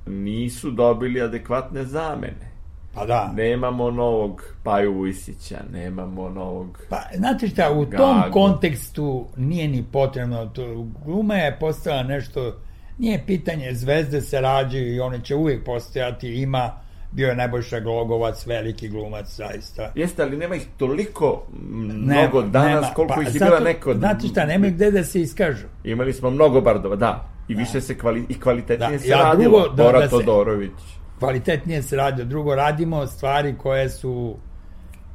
nisu 0.08 0.72
dobili 0.72 1.22
adekvatne 1.22 1.84
zamene. 1.84 2.58
Pa 2.94 3.06
da. 3.06 3.34
Nemamo 3.36 3.92
novog 3.92 4.44
Paju 4.64 4.94
Vujsića, 4.94 5.58
nemamo 5.74 6.30
novog... 6.30 6.80
Pa, 6.90 7.02
znate 7.16 7.48
šta, 7.48 7.72
u 7.72 7.86
Gagu. 7.86 7.98
tom 7.98 8.32
kontekstu 8.32 9.28
nije 9.38 9.68
ni 9.68 9.86
potrebno. 9.92 10.46
To, 10.46 10.88
gluma 11.06 11.36
je 11.36 11.58
postala 11.60 12.04
nešto... 12.04 12.58
Nije 12.98 13.24
pitanje, 13.28 13.74
zvezde 13.74 14.22
se 14.22 14.42
rađaju 14.42 14.96
i 14.96 15.00
one 15.00 15.20
će 15.24 15.36
uvijek 15.36 15.66
postojati, 15.66 16.42
ima 16.42 16.72
bio 17.12 17.28
je 17.28 17.36
Nebojša 17.36 17.80
Glogovac, 17.80 18.46
veliki 18.46 18.90
glumac, 18.90 19.36
zaista. 19.36 19.92
Jeste, 19.96 20.24
ali 20.24 20.38
nema 20.38 20.56
ih 20.56 20.68
toliko 20.78 21.44
mnogo 21.62 22.42
nema, 22.42 22.52
danas 22.52 22.82
nema. 22.82 22.94
koliko 22.94 23.16
pa, 23.16 23.22
ih 23.22 23.36
je 23.36 23.40
bila 23.40 23.60
neko... 23.60 23.94
Znate 23.94 24.28
šta, 24.28 24.46
nema 24.46 24.68
gde 24.68 24.92
da 24.92 25.04
se 25.04 25.22
iskažu. 25.22 25.68
Imali 25.84 26.14
smo 26.14 26.30
mnogo 26.30 26.62
bardova, 26.62 26.96
da. 26.96 27.30
I 27.48 27.54
da. 27.54 27.60
više 27.60 27.82
se 27.82 27.98
kvali, 27.98 28.26
i 28.30 28.40
kvalitetnije 28.40 28.92
da. 28.92 29.00
se 29.00 29.08
ja, 29.08 29.18
radilo. 29.18 29.60
Drugo, 29.60 29.76
da, 29.76 29.84
Bora 29.84 30.00
da 30.00 30.08
Todorović. 30.08 30.72
Kvalitetnije 31.20 31.82
se 31.82 31.96
radio. 31.96 32.26
Drugo, 32.26 32.56
radimo 32.56 33.08
stvari 33.08 33.56
koje 33.58 33.90
su, 33.90 34.36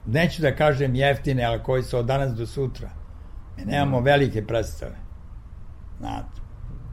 neću 0.07 0.43
da 0.43 0.57
kažem 0.57 0.95
jeftine, 0.95 1.45
ali 1.45 1.63
koji 1.63 1.83
su 1.83 1.99
od 1.99 2.05
danas 2.05 2.35
do 2.35 2.47
sutra. 2.47 2.91
Mi 3.57 3.65
nemamo 3.65 4.01
mm. 4.01 4.05
velike 4.05 4.47
predstave. 4.47 4.97
Znate 5.99 6.42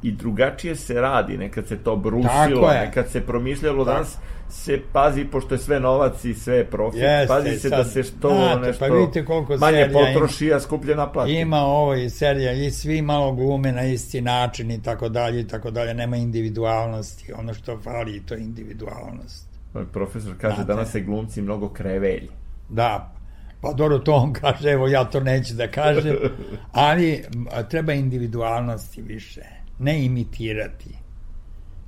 i 0.03 0.11
drugačije 0.11 0.75
se 0.75 0.93
radi, 0.93 1.37
nekad 1.37 1.67
se 1.67 1.77
to 1.77 1.95
brusilo, 1.95 2.71
nekad 2.73 3.09
se 3.09 3.21
promišljalo, 3.21 3.85
Tako. 3.85 3.93
danas 3.93 4.17
se 4.49 4.81
pazi, 4.93 5.25
pošto 5.25 5.55
je 5.55 5.59
sve 5.59 5.79
novac 5.79 6.25
i 6.25 6.33
sve 6.33 6.65
profit, 6.65 7.01
Jeste, 7.01 7.27
pazi 7.27 7.59
se 7.59 7.69
da 7.69 7.75
sad, 7.75 7.85
da 7.85 7.91
se 7.91 8.03
što 8.03 8.29
znate, 8.29 8.67
nešto 8.67 8.85
pa 8.85 8.93
vidite 8.93 9.25
koliko 9.25 9.57
manje 9.57 9.89
potroši, 9.93 10.45
ima, 10.45 10.55
a 10.55 10.59
skuplje 10.59 10.95
naplati. 10.95 11.31
Ima 11.31 11.57
ovo 11.57 11.95
i 11.95 12.09
serija 12.09 12.51
i 12.51 12.71
svi 12.71 13.01
malo 13.01 13.31
glume 13.33 13.71
na 13.71 13.83
isti 13.83 14.21
način 14.21 14.71
i 14.71 14.83
tako 14.83 15.09
dalje 15.09 15.41
i 15.41 15.47
tako 15.47 15.71
dalje, 15.71 15.93
nema 15.93 16.17
individualnosti, 16.17 17.33
ono 17.33 17.53
što 17.53 17.79
fali 17.79 18.21
to 18.25 18.33
je 18.33 18.41
individualnost. 18.41 19.47
Profesor 19.93 20.33
kaže, 20.41 20.55
znate, 20.55 20.73
danas 20.73 20.91
se 20.91 21.01
glumci 21.01 21.41
mnogo 21.41 21.69
krevelji. 21.69 22.29
Da, 22.69 23.15
Pa 23.61 23.73
dobro, 23.73 23.99
to 23.99 24.13
on 24.13 24.33
kaže, 24.33 24.69
evo 24.69 24.87
ja 24.87 25.03
to 25.03 25.19
neću 25.19 25.53
da 25.53 25.67
kažem, 25.67 26.15
ali 26.71 27.23
treba 27.69 27.93
individualnosti 27.93 29.01
više 29.01 29.58
ne 29.79 30.05
imitirati. 30.05 30.95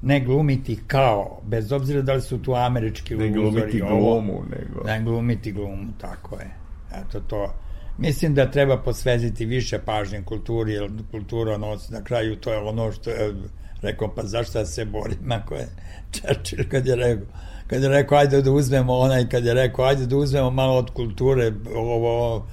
ne 0.01 0.19
glumiti 0.19 0.79
kao, 0.87 1.41
bez 1.43 1.71
obzira 1.71 2.01
da 2.01 2.13
li 2.13 2.21
su 2.21 2.37
tu 2.41 2.55
američki 2.55 3.15
Ne 3.15 3.25
uzori, 3.25 3.33
glumiti 3.33 3.81
ovo, 3.81 3.99
glumu, 3.99 4.43
nego... 4.49 4.83
Ne 4.87 5.01
glumiti 5.01 5.51
glumu, 5.51 5.91
tako 5.97 6.35
je. 6.35 6.49
Eto 6.93 7.19
to. 7.19 7.53
Mislim 7.97 8.35
da 8.35 8.51
treba 8.51 8.77
posveziti 8.77 9.45
više 9.45 9.79
pažnje 9.79 10.21
kulturi, 10.21 10.73
jer 10.73 10.91
kultura 11.11 11.57
nosi 11.57 11.93
na 11.93 12.03
kraju, 12.03 12.35
to 12.35 12.51
je 12.51 12.57
ono 12.57 12.91
što 12.91 13.09
je 13.09 13.33
rekao, 13.81 14.15
pa 14.15 14.23
zašto 14.23 14.59
da 14.59 14.65
se 14.65 14.85
borim 14.85 15.31
ako 15.31 15.55
je 15.55 15.67
Churchill 16.11 16.69
kad 16.69 16.87
je 16.87 16.95
rekao, 16.95 17.25
kad 17.67 17.83
je 17.83 17.89
rekao, 17.89 18.17
ajde 18.17 18.41
da 18.41 18.51
uzmemo 18.51 18.93
onaj, 18.93 19.29
kad 19.29 19.45
je 19.45 19.53
rekao, 19.53 19.85
ajde 19.85 20.05
da 20.05 20.17
uzmemo 20.17 20.49
malo 20.49 20.77
od 20.77 20.89
kulture, 20.89 21.53
ovo, 21.75 22.47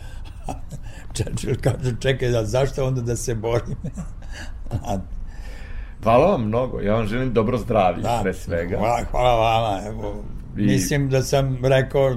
Churchill 1.14 1.57
kaže, 1.61 1.97
čekaj, 2.01 2.30
da, 2.30 2.45
zašto 2.45 2.86
onda 2.86 3.01
da 3.01 3.16
se 3.16 3.34
borim? 3.34 3.76
Hvala 6.03 6.26
vam 6.30 6.46
mnogo, 6.46 6.80
ja 6.80 6.94
vam 6.94 7.07
želim 7.07 7.32
dobro 7.32 7.59
zdravlje 7.59 8.03
da, 8.03 8.20
pre 8.22 8.34
svega. 8.34 8.78
Hvala, 8.78 9.01
hvala 9.11 9.34
vama, 9.34 9.80
evo, 9.88 10.24
I- 10.57 10.62
mislim 10.62 11.09
da 11.11 11.22
sam 11.22 11.59
rekao 11.64 12.16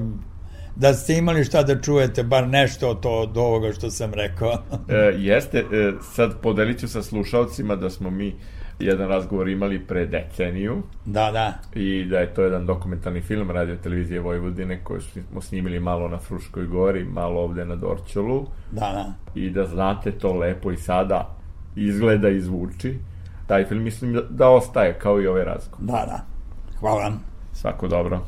da 0.76 0.94
ste 0.94 1.18
imali 1.18 1.44
šta 1.44 1.64
da 1.64 1.82
čujete, 1.82 2.24
bar 2.24 2.48
nešto 2.48 2.90
od, 2.90 3.00
to, 3.00 3.10
od 3.10 3.38
ovoga 3.38 3.74
što 3.74 3.90
sam 3.90 4.14
rekao. 4.14 4.54
E, 4.90 5.14
jeste, 5.18 5.58
e, 5.60 5.92
sad 6.02 6.42
podelit 6.42 6.80
ću 6.80 6.88
sa 6.88 7.04
slušalcima 7.04 7.76
da 7.76 7.90
smo 7.90 8.10
mi 8.10 8.36
jedan 8.80 9.08
razgovor 9.08 9.50
imali 9.50 9.80
pre 9.80 10.06
deceniju 10.06 10.84
da, 11.06 11.32
da, 11.32 11.54
i 11.76 12.06
da 12.06 12.20
je 12.20 12.34
to 12.34 12.42
jedan 12.42 12.66
dokumentarni 12.66 13.22
film 13.22 13.52
radio 13.52 13.76
televizije 13.76 14.20
Vojvodine 14.20 14.84
koji 14.84 15.02
smo 15.02 15.42
snimili 15.42 15.80
malo 15.80 16.08
na 16.08 16.18
Fruškoj 16.18 16.66
gori, 16.66 17.04
malo 17.06 17.42
ovde 17.42 17.66
na 17.66 17.76
Dorćolu 17.76 18.46
da, 18.72 18.80
da. 18.80 19.14
i 19.36 19.50
da 19.50 19.66
znate 19.66 20.12
to 20.12 20.34
lepo 20.34 20.72
i 20.72 20.78
sada 20.78 21.36
izgleda 21.76 22.30
i 22.30 22.42
zvuči. 22.42 23.00
Taj 23.52 23.66
film 23.66 23.84
mislim 23.84 24.14
da, 24.14 24.22
da 24.22 24.50
ostaje 24.50 25.00
kao 25.00 25.22
i 25.22 25.28
ovaj 25.28 25.44
razgovor. 25.44 25.86
Da, 25.86 26.06
da. 26.06 26.20
Hvala 26.80 27.04
vam. 27.04 27.24
Svako 27.54 27.88
dobro. 27.88 28.20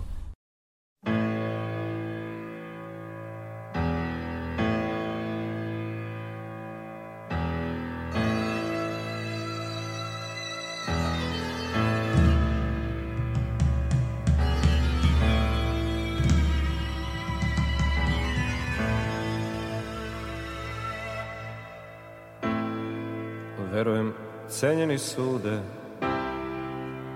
Cenjeni 24.64 24.98
sude, 24.98 25.60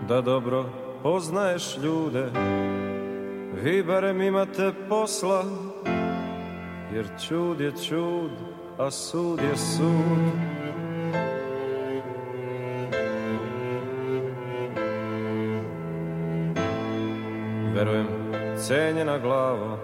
da 0.08 0.22
dobro 0.22 0.66
poznaješ 1.04 1.78
ljude, 1.84 2.26
vi 3.64 3.84
barem 3.84 4.22
imate 4.22 4.72
posla, 4.90 5.44
jer 6.94 7.06
čud 7.28 7.60
je 7.60 7.72
čud, 7.88 8.32
a 8.78 8.92
sud 8.92 9.40
je 9.40 9.58
sud. 9.58 10.18
Verujem, 17.76 18.08
cenjena 18.68 19.18
glavo, 19.18 19.80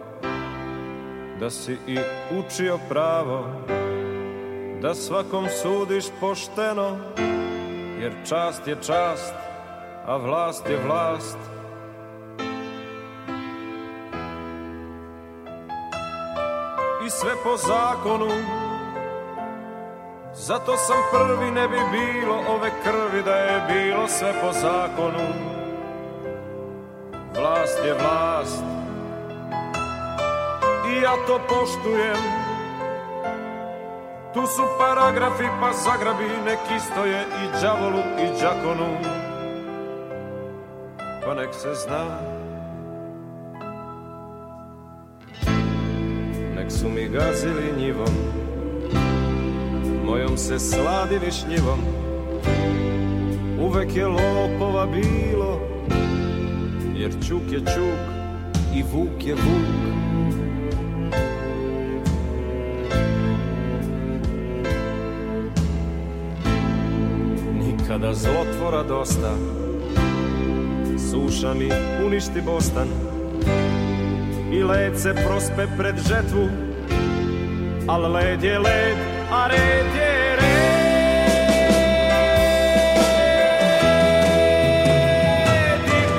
da 1.39 1.49
si 1.49 1.78
i 1.88 1.97
učio 2.39 2.80
pravo, 2.89 3.45
da 4.82 4.95
svakom 4.95 5.45
sudiš 5.61 6.05
pošteno, 6.20 6.97
jer 8.00 8.14
čast 8.30 8.68
je 8.68 8.76
čast, 8.76 9.34
a 10.06 10.18
vlast 10.18 10.70
je 10.70 10.78
vlast. 10.86 11.38
I 17.06 17.10
sve 17.10 17.32
po 17.44 17.58
zakonu, 17.58 18.32
zato 20.34 20.78
sam 20.78 20.98
prvi 21.12 21.52
ne 21.52 21.68
bi 21.68 21.80
bilo 21.91 22.36
ove 22.50 22.72
krvi 22.84 23.24
da 23.24 23.36
je 23.36 23.62
bilo 23.68 24.08
sve 24.08 24.34
po 24.41 24.52
zakonu. 24.52 25.28
Vlast 27.36 27.80
je 27.86 27.94
vlast, 27.94 28.64
i 30.89 31.02
ja 31.02 31.16
to 31.28 31.39
poštujem, 31.50 32.43
tu 34.34 34.48
su 34.48 34.64
paragrafi 34.80 35.48
pa 35.60 35.74
zagrabi 35.74 36.30
neki 36.46 36.80
stoje 36.92 37.22
i 37.22 37.62
đavolu 37.62 38.00
i 38.00 38.42
đakonu. 38.42 38.98
Pa 41.26 41.34
nek 41.34 41.50
se 41.54 41.74
zna. 41.74 42.06
Nek 46.56 46.72
su 46.72 46.90
mi 46.90 47.10
gazili 47.10 47.74
njivom 47.78 48.16
Mojom 50.06 50.38
se 50.38 50.60
sladili 50.60 51.32
šljivom 51.32 51.80
Uvek 53.62 53.96
je 53.96 54.08
lopova 54.08 54.86
bilo 54.86 55.60
Jer 56.96 57.12
čuk 57.28 57.42
je 57.52 57.60
čuk 57.60 58.00
i 58.76 58.84
vuk 58.94 59.26
je 59.26 59.34
vuk 59.34 59.83
Kada 67.94 68.14
zlotvora 68.14 68.84
dosta 68.84 69.32
Suša 71.12 71.54
mi 71.54 71.70
uništi 72.06 72.41
bostan. 72.41 72.88
I 74.52 74.64
led 74.64 75.00
se 75.00 75.14
prospe 75.14 75.68
pred 75.78 75.96
žetvu 75.96 76.50
Al 77.88 78.12
led 78.12 78.44
je 78.44 78.60
led, 78.60 78.98
a 79.32 79.48
red 79.48 79.96
je 79.96 80.36
red. 80.36 80.66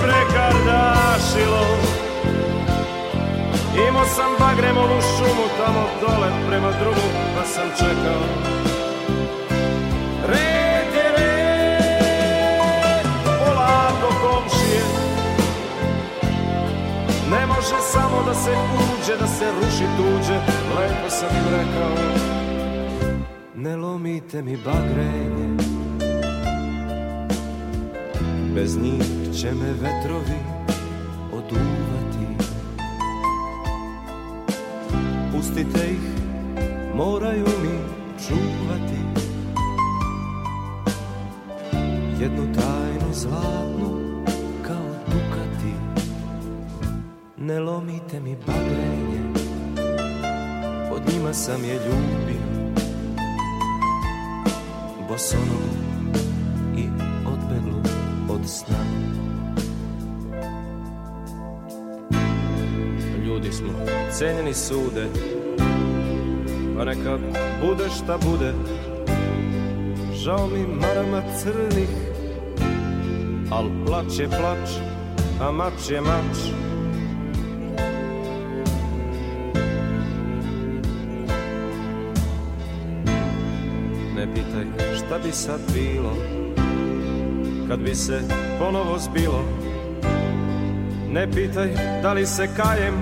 Prekardašilo 0.03 1.67
Imao 3.89 4.05
sam 4.05 4.33
bagremovu 4.39 5.01
šumu 5.01 5.47
tamo 5.59 5.87
dole 6.01 6.29
prema 6.49 6.71
drugu 6.81 7.09
Pa 7.37 7.45
sam 7.45 7.69
čekao 7.79 8.64
se 18.35 18.51
uđe, 18.51 19.17
da 19.21 19.27
se 19.27 19.45
ruši 19.57 19.87
tuđe. 19.97 20.39
Lepo 20.77 21.11
sam 21.11 21.29
im 21.37 21.45
rekao 21.51 21.95
Ne 23.57 23.77
lomite 23.77 24.43
mi 24.43 24.57
bagrenje. 24.57 25.57
Bez 28.55 28.77
njih 28.79 29.03
će 29.41 29.53
me 29.55 29.73
vetrovi 29.73 30.41
oduvati. 31.33 32.45
Pustite 35.33 35.91
ih, 35.91 36.25
moraju 36.95 37.47
mi 37.63 37.79
čuvati. 38.27 39.01
Jednu 42.21 42.55
tajnu 42.55 43.13
zlatnu 43.13 44.04
Ne 47.45 47.61
lomite 47.61 48.21
mi 48.21 48.37
bagrenje 48.47 49.21
Pod 50.91 51.03
njima 51.13 51.33
sam 51.33 51.65
je 51.65 51.75
ljubio. 51.75 52.75
Bosonogu 55.09 55.75
i 56.77 56.89
odbeglu 57.27 57.81
od 58.31 58.49
sna. 58.49 58.77
Ljudi 63.27 63.53
smo, 63.53 63.73
cenjeni 64.13 64.55
sude 64.55 65.07
Pa 66.77 66.85
neka 66.85 67.19
bude 67.67 67.91
šta 67.91 68.19
bude. 68.31 68.53
Žao 70.15 70.47
mi 70.47 70.67
marama 70.67 71.23
crnih 71.43 71.89
Al 73.51 73.65
plać 73.87 74.19
je 74.19 74.29
plać, 74.29 74.71
a 75.41 75.51
mač 75.51 75.91
je 75.91 76.01
mač 76.01 76.65
bi 85.25 85.33
sad 85.33 85.61
bilo 85.75 86.17
Kad 87.69 87.79
bi 87.79 87.95
se 87.95 88.21
ponovo 88.59 88.99
zbilo. 88.99 89.45
Ne 91.11 91.31
pitaj 91.31 91.69
da 92.03 92.13
li 92.13 92.27
se 92.27 92.49
kajem 92.57 92.95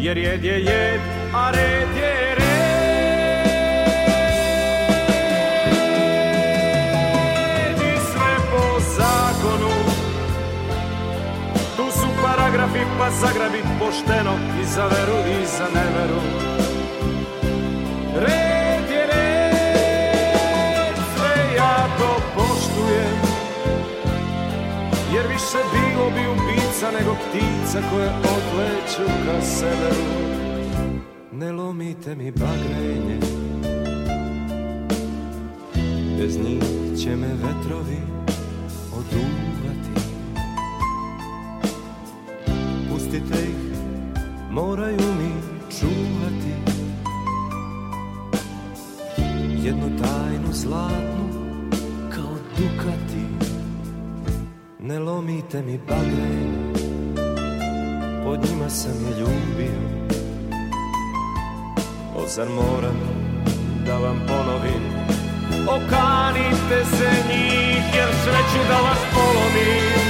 Jer 0.00 0.18
jed 0.18 0.44
je 0.44 0.60
jed, 0.60 1.00
a 1.34 1.50
red 1.50 1.88
je 1.96 2.34
red. 2.34 2.44
I 7.76 7.96
sve 8.12 8.36
po 8.50 8.80
zakonu 8.96 9.74
Tu 11.76 11.90
su 11.92 12.06
paragrafi 12.22 12.80
pa 12.98 13.10
zagrabi 13.10 13.62
pošteno 13.78 14.34
I 14.62 14.64
za 14.64 14.86
veru 14.86 15.18
i 15.42 15.46
za 15.46 15.66
neveru. 15.74 16.53
Ubica 26.84 26.98
nego 26.98 27.14
ptica 27.14 27.88
koje 27.90 28.08
odleću 28.08 29.12
ka 29.26 29.42
severu. 29.42 30.04
Ne 31.32 31.52
lomite 31.52 32.14
mi 32.14 32.30
bagrenje, 32.30 33.18
bez 36.18 36.38
njih 36.38 36.62
će 37.02 37.16
me 37.16 37.28
vetrovi 37.28 37.98
oduvati. 38.92 40.08
Pustite 42.90 43.42
ih, 43.42 43.78
moraju 44.50 45.14
mi 45.18 45.32
čuvati 45.70 46.54
jednu 49.62 49.98
tajnu 50.02 50.52
zlatnu 50.52 51.28
kao 52.10 52.36
dukati. 52.56 53.13
Ne 54.94 55.00
lomite 55.00 55.62
mi 55.62 55.78
bagre, 55.88 56.30
pod 58.24 58.38
njima 58.44 58.68
sam 58.70 58.92
je 58.92 59.20
ljubio. 59.20 59.80
O 62.16 62.28
zar 62.28 62.48
moram 62.48 63.00
da 63.86 63.98
vam 63.98 64.26
ponovim 64.28 64.84
Okanite 65.68 66.84
se 66.96 67.10
njih 67.28 67.84
jer 67.96 68.08
sve 68.24 68.38
ću 68.52 68.68
da 68.68 68.76
vas 68.76 68.98
polomim 69.14 70.04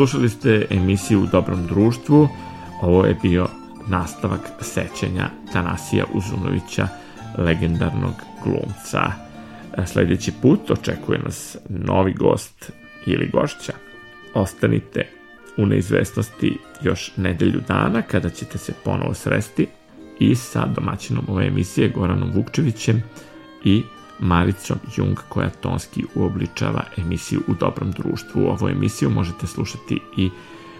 Slušali 0.00 0.28
ste 0.28 0.66
emisiju 0.70 1.22
U 1.22 1.26
dobrom 1.26 1.66
društvu. 1.66 2.28
Ovo 2.82 3.04
je 3.04 3.16
bio 3.22 3.48
nastavak 3.88 4.40
sećanja 4.60 5.30
Tanasija 5.52 6.04
Uzunovića, 6.14 6.88
legendarnog 7.38 8.14
glumca. 8.44 9.12
Sledeći 9.86 10.32
put 10.42 10.70
očekuje 10.70 11.18
nas 11.18 11.56
novi 11.68 12.12
gost 12.12 12.72
ili 13.06 13.30
gošća. 13.32 13.72
Ostanite 14.34 15.08
u 15.56 15.66
neizvestnosti 15.66 16.58
još 16.82 17.12
nedelju 17.16 17.60
dana 17.68 18.02
kada 18.02 18.30
ćete 18.30 18.58
se 18.58 18.72
ponovo 18.84 19.14
sresti 19.14 19.66
i 20.18 20.34
sa 20.34 20.66
domaćinom 20.66 21.24
ove 21.28 21.46
emisije 21.46 21.88
Goranom 21.88 22.30
Vukčevićem 22.34 23.02
i 23.64 23.82
Maricom 24.20 24.78
Jung 24.96 25.18
koja 25.28 25.50
tonski 25.50 26.04
uobličava 26.14 26.84
emisiju 26.96 27.40
u 27.48 27.54
dobrom 27.54 27.90
društvu. 27.90 28.42
Ovu 28.42 28.68
emisiju 28.68 29.10
možete 29.10 29.46
slušati 29.46 30.00
i 30.16 30.30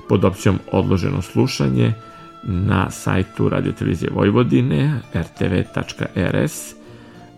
pod 0.08 0.24
opcijom 0.24 0.58
odloženo 0.72 1.22
slušanje 1.22 1.92
na 2.42 2.90
sajtu 2.90 3.48
Radio 3.48 3.72
Televizije 3.72 4.10
Vojvodine 4.14 5.00
rtv.rs 5.14 6.74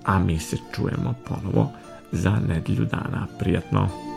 a 0.05 0.19
mi 0.19 0.39
se 0.39 0.57
čujemo 0.75 1.15
ponovo 1.29 1.73
za 2.13 2.39
nedelju 2.49 2.85
dana. 2.85 3.27
Prijatno! 3.39 4.12